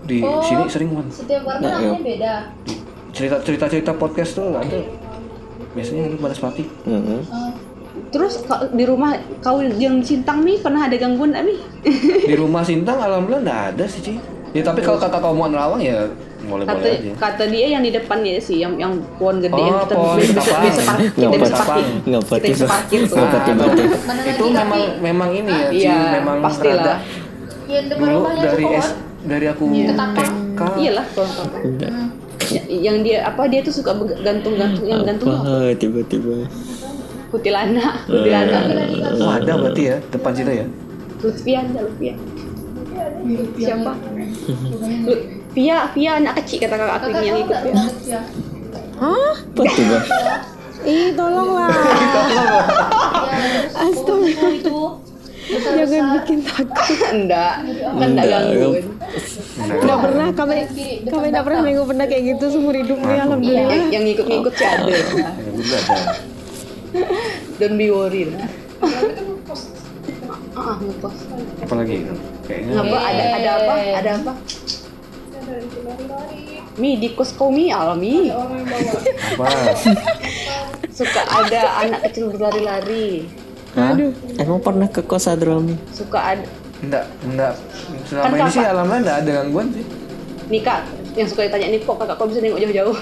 [0.00, 0.40] Di Oh.
[0.40, 1.04] sini sering man.
[1.06, 2.00] Setiap warna Nah, namanya iya.
[2.02, 2.34] beda.
[3.18, 4.78] Cerita cerita cerita podcast tuh ada.
[5.74, 6.62] Biasanya itu Banaspati.
[6.86, 7.20] Heeh.
[7.24, 7.50] Oh,
[8.08, 11.58] terus ka- di rumah kau yang Sintang nih pernah ada gangguan nggak nih
[12.30, 14.14] Di rumah Sintang alhamdulillah enggak ada sih, Ci.
[14.48, 16.08] Ya tapi kalau kakak kau mau nerawang ya
[16.40, 17.12] boleh-boleh kata aja.
[17.18, 20.16] kata dia yang di depan dia sih yang yang pohon gede Oh, yang kita pohon
[20.16, 23.42] bisa bisa, bisa parkir kita Nggak bisa parkir nggak kita bisa parkir tuh nggak
[24.00, 26.94] Mana itu memang memang ini ya, iya memang pastilah rada
[27.66, 28.88] Yang dulu rumahnya dari S pohon.
[29.26, 30.32] dari aku Ketapang.
[30.56, 31.28] TK iyalah pohon
[32.68, 35.72] yang dia apa dia tuh suka gantung-gantung yang gantung apa?
[35.72, 36.48] apa tiba-tiba
[37.28, 38.58] Kutilana, kutilana.
[39.20, 40.66] Oh, ada berarti ya depan situ ya.
[41.20, 42.14] Lutfia, ada Lutfia.
[43.60, 43.92] Siapa?
[45.04, 47.84] Lu- Via, Via anak kecil kata kakak aku ini yang ikut ya.
[48.08, 48.20] ya.
[48.96, 49.34] Hah?
[49.36, 49.98] apa tiba
[50.88, 51.68] Ih, tolonglah.
[53.82, 54.48] Astaga.
[54.54, 54.78] itu.
[55.48, 56.68] Jangan bikin takut.
[57.16, 58.86] Enggak, kan enggak Enggak, gangguin.
[59.58, 60.56] Enggak pernah kami
[61.08, 63.72] kami enggak pernah nengok benda kayak gitu seumur hidup nih alhamdulillah.
[63.72, 64.88] Yang, yang ngikut-ngikut sih ada.
[67.58, 68.36] Don't be worried.
[70.58, 71.16] Ah, ngekos.
[71.64, 71.96] Apalagi
[72.44, 73.74] kayaknya Ngapa ada ada apa?
[73.78, 74.32] Ada apa?
[76.78, 78.30] Mi di kos kau mi alami.
[78.30, 79.44] apa?
[80.98, 83.30] Suka ada anak kecil berlari-lari.
[83.70, 83.92] Hah?
[84.36, 86.46] emang pernah ke kos Adrami Suka ada
[86.78, 87.52] Enggak, enggak.
[88.04, 89.84] Selama Kan ini sih alhamdulillah enggak ada gangguan sih.
[90.48, 90.80] nih kak
[91.12, 92.96] yang suka ditanya nih kok kakak kok bisa nengok jauh-jauh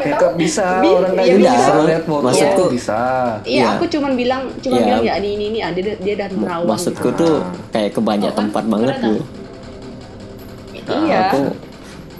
[0.00, 1.56] Ya, kak bisa Bi- orang kayak iya, gitu bisa.
[1.56, 3.00] bisa lihat foto Maksudku- bisa.
[3.42, 3.66] iya Iya.
[3.72, 4.86] aku cuman bilang cuman Iya.
[4.86, 8.30] bilang ya ini ini ini ah, dia dia dan merawang maksudku tuh kayak ke banyak
[8.30, 9.22] tempat banget dulu
[11.02, 11.40] iya aku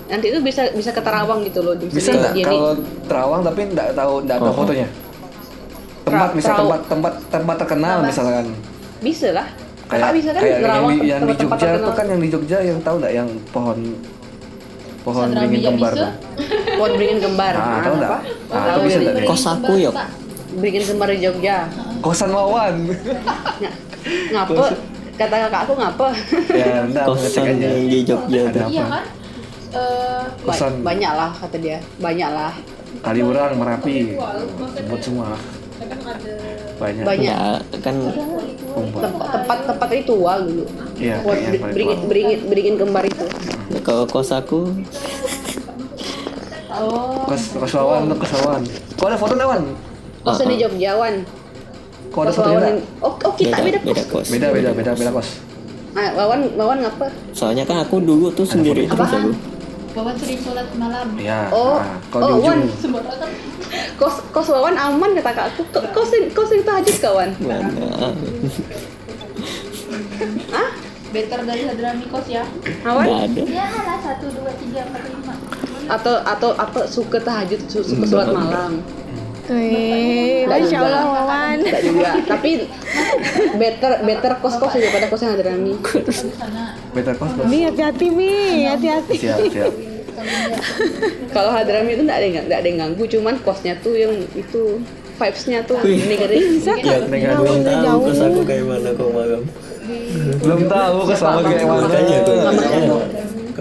[0.08, 3.88] nanti itu bisa bisa ke Terawang gitu loh Bisa Jadi nih- kalau terawang tapi enggak
[3.92, 4.56] tahu enggak tahu Oh.
[4.56, 4.88] fotonya?
[6.10, 8.46] Tempat misal tempat tempat tempat terkenal misalkan.
[9.00, 9.48] bisa lah
[9.86, 12.28] Kayak kakak bisa kan kayak yang nerawang di, yang di Jogja tuh kan yang di
[12.28, 13.78] Jogja yang tahu enggak yang pohon
[15.00, 16.02] pohon beringin kembar bisa.
[16.02, 16.12] tuh.
[16.78, 18.10] buat beringin kembar Ah, Nah, tahu enggak?
[18.12, 18.20] apa?
[18.50, 19.10] Ah, tahu itu bisa ya.
[19.10, 19.26] enggak?
[19.26, 19.90] kos aku ya
[20.52, 21.56] beringin kembar di Jogja
[22.00, 22.74] Kosan Wawan.
[23.60, 23.76] Ng-
[24.30, 24.62] ngapa
[25.14, 26.06] kata kakak aku ngapa
[26.50, 26.68] ya,
[27.04, 28.90] kosan yang di Jogja Ada Iya apa?
[28.90, 29.04] kan?
[29.70, 32.52] Eh, Ba- Kosan banyak lah kata dia banyak lah
[33.00, 34.12] Kaliurang, Merapi,
[34.74, 35.38] sebut semua.
[35.82, 36.32] Kan ada
[36.76, 37.04] banyak.
[37.04, 37.94] banyak Ya kan
[38.70, 39.00] Kumpul.
[39.66, 40.64] tempat ritual dulu
[40.96, 42.06] Iya, Buat beringin tua.
[42.06, 43.24] beringin beringin kembar itu
[43.80, 44.70] kalau kos aku
[46.72, 47.26] Oh.
[47.26, 48.62] Kos kos lawan, kos lawan.
[48.94, 49.62] Kok ada foto lawan?
[50.20, 51.14] kosnya di Jogja wan
[52.08, 52.48] Kok ada Kos fotonya?
[52.50, 52.70] Wawan nggak?
[52.70, 55.28] yang- oh, oh kita beda beda, beda kos kos Beda beda beda beda kos.
[55.92, 59.30] ah, wawan wawan ngapa soalnya kan aku dulu tuh sendiri terus aku
[59.90, 61.14] Bawa sering sholat malam.
[61.14, 61.50] Iya.
[61.50, 62.60] Oh, nah, kalau oh, di ujung Wan.
[62.76, 63.30] Sembarangan.
[63.94, 67.70] kos kos wawan aman kata kak aku Ko- kos yang kos yang tahajud kawan mana
[71.10, 72.42] Better dari Hadrami kos ya.
[72.82, 75.34] awan ada Ya lah satu dua tiga empat lima.
[75.86, 78.78] atau atau apa suka tahajud su- suka sholat malam
[79.50, 80.78] Wih, Masya.
[80.78, 81.56] Allah Wawan.
[81.58, 82.50] Enggak juga tapi
[83.56, 86.78] better better kos kos daripada kos yang Hadrami Di sana.
[86.90, 87.44] beda kos kos.
[87.44, 88.30] Mi hati-hati Mi,
[88.64, 89.14] hati-hati.
[89.16, 89.72] Siap siap.
[91.30, 94.78] kalau Hadrami itu enggak ada yang enggak ada yang ganggu cuman kosnya tuh yang itu
[95.16, 97.36] vibes-nya tuh negatif ya Negatif.
[97.36, 98.00] belum tahu Jauh.
[98.06, 99.42] kos aku kayak mana kok malam
[100.38, 101.82] Belum tahu kos lawan kayak mana.
[101.82, 102.68] makanya aku nanya.
[102.70, 102.98] kamu.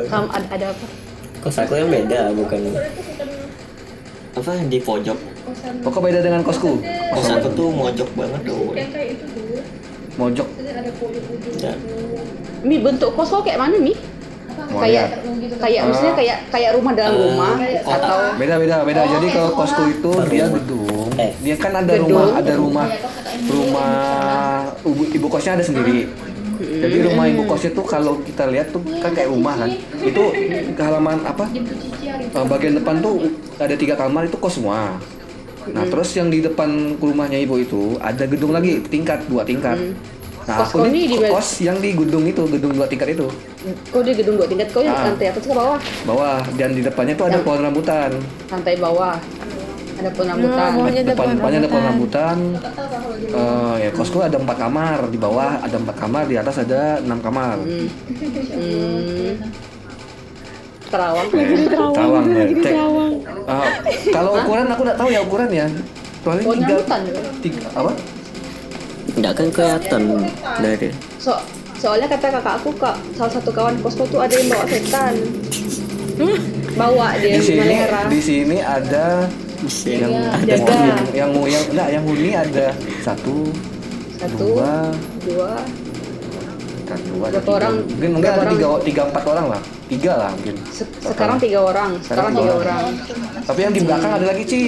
[0.05, 0.85] Kam ada, ada apa
[1.39, 2.61] kos aku yang beda bukan
[4.31, 5.17] apa di pojok
[5.79, 6.79] Pokok beda dengan kosku.
[7.09, 8.73] kos aku tuh mojok banget tuh
[10.15, 10.47] Mojok.
[11.57, 11.73] ya.
[12.59, 13.95] Mi bentuk kos kau kayak mana Mi
[14.69, 15.23] kayak
[15.55, 17.95] kayak maksudnya kayak kayak rumah dalam Eh, rumah kotak.
[17.95, 19.01] atau Beda beda beda.
[19.07, 21.09] Jadi kalau kosku itu dia gedung.
[21.15, 21.31] Eh.
[21.39, 22.11] Dia kan ada Gedung.
[22.11, 22.87] rumah ada rumah
[23.47, 23.91] rumah
[24.83, 26.11] ibu, ibu kosnya ada sendiri.
[26.59, 29.71] Jadi rumah ibu kosnya tuh kalau kita lihat tuh kan kayak rumah kan.
[29.95, 30.23] Itu
[30.69, 31.47] ke halaman apa?
[31.49, 33.15] Eh, bagian depan tuh
[33.55, 34.99] ada tiga kamar itu kos semua.
[35.67, 39.75] Nah terus yang di depan rumahnya ibu itu ada gedung lagi tingkat dua tingkat.
[40.43, 43.27] Nah Kos aku ini di- kos yang di gedung itu gedung dua tingkat itu
[43.91, 45.05] kau di gedung dua tingkat kau yang Ah.
[45.05, 48.09] lantai atas ke bawah bawah dan di depannya tuh ada Yang- pohon rambutan.
[48.49, 49.13] lantai bawah
[49.99, 52.37] ada pun rambutan ada depan pohon depannya ada pohon rambutan.
[53.29, 57.19] Eh ya kosku ada empat kamar di bawah ada empat kamar di atas ada enam
[57.19, 57.59] kamar.
[57.59, 57.87] hmm.
[58.49, 59.31] hmm.
[60.89, 62.61] Terawang Lagi di Terawang, Terawang, lagi di.
[62.61, 63.13] Terawang.
[63.45, 63.71] Eh,
[64.09, 65.65] kalau ukuran aku nggak tahu ya ukuran ya.
[66.19, 66.97] Soalnya Pohon tiga, juga.
[67.39, 67.91] tiga apa?
[69.09, 70.01] nggak kan kelihatan
[70.61, 71.33] dari so
[71.75, 75.13] soalnya kata kakak aku kak salah satu kawan kosku tuh ada yang bawa setan
[76.77, 77.75] bawa dia Di sini
[78.05, 79.25] di sini ada
[79.59, 80.13] mesin yang
[80.45, 80.75] Iya, jaga.
[80.77, 82.67] yang yang yang enggak yang huni ada
[83.01, 83.49] satu,
[84.15, 84.93] satu dua,
[85.25, 85.51] dua
[86.89, 87.55] kan dua ada Berapa tiga.
[87.55, 87.73] orang?
[87.85, 88.53] Mungkin mungkin ada orang?
[88.53, 90.55] tiga tiga empat orang lah, tiga lah mungkin.
[90.67, 92.81] Se- sekarang tiga orang sekarang tiga orang
[93.45, 94.61] Tapi yang di belakang ada lagi Ci.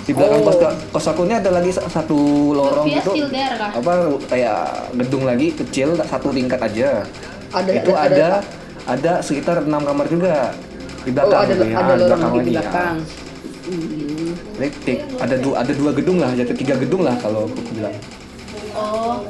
[0.00, 0.46] Di belakang Oh.
[0.48, 0.56] kos
[0.90, 2.18] kos aku ini ada lagi sa- satu
[2.50, 3.12] lorong gitu.
[3.28, 3.70] there kah?
[3.74, 3.92] Apa
[4.26, 4.58] kayak
[4.96, 7.02] gedung lagi kecil satu tingkat aja.
[7.50, 8.28] ada itu ada
[8.86, 10.54] ada, sekitar enam kamar juga
[11.00, 11.40] di oh belakang.
[11.40, 11.74] ada gitu ya.
[11.74, 12.60] ada lorong belakang lagi di lagi, ya.
[12.62, 12.96] belakang
[13.60, 14.32] Hmm.
[15.20, 17.94] Ada dua ada dua gedung lah, jadi tiga gedung lah kalau aku bilang.
[18.72, 19.20] Oh.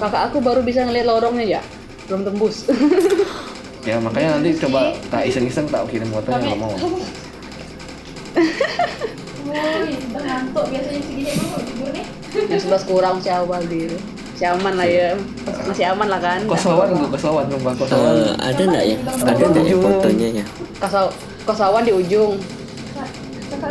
[0.00, 1.62] Kakak aku baru bisa ngeliat lorongnya ya?
[2.08, 2.64] Belum tembus.
[3.80, 6.72] Ya makanya nanti coba tak iseng-iseng tak kirim fotonya kalau mau.
[9.40, 12.04] Woi, udah ngantuk biasanya segini emang mau tidur nih.
[12.46, 13.96] yang sebelas kurang masih awal dia
[14.36, 15.08] masih aman lah ya.
[15.64, 16.40] Masih aman lah kan?
[16.44, 18.12] Kosawan dulu, kosawan rumah kosawan.
[18.20, 18.96] Eh, ada nggak ya?
[19.04, 20.44] Ada nggak ya fotonya ya?
[20.76, 22.36] Kosaw- kosawan di ujung.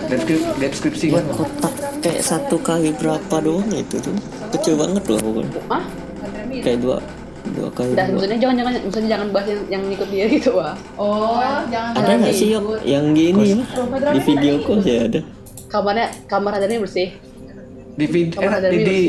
[0.10, 1.26] Deskripsi, deskripsi kan.
[1.34, 4.14] kotak kayak satu kali berapa doang itu tuh?
[4.54, 5.54] Kecil banget loh pokoknya
[6.60, 6.98] ah kayak dua
[7.50, 10.76] dua kali dan maksudnya jangan jangan maksudnya jangan bahas yang yang ngikut dia gitu wah
[10.96, 11.40] Oh,
[11.72, 13.58] jangan ada nggak sih yang yang gini ya
[14.12, 15.22] di video call ya ada
[15.66, 17.10] kamarnya kamar hadarnya bersih
[17.94, 19.00] Di video eh, ada di, di,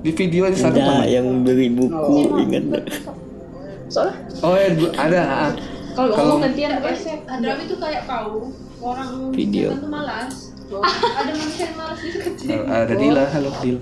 [0.00, 1.04] di video yang satu ada mana?
[1.06, 2.84] yang beli buku ingat nggak?
[3.88, 5.20] soalnya Oh ya ada.
[5.20, 5.50] ah.
[5.92, 8.46] kalau Kalau- ngomong gantian pakai Hadrami tuh kayak kau
[8.78, 9.74] orang Video.
[9.74, 10.54] tuh malas.
[11.18, 12.62] Ada manusia yang malas gitu kecil.
[12.62, 13.78] Ada Dila, halo Dil.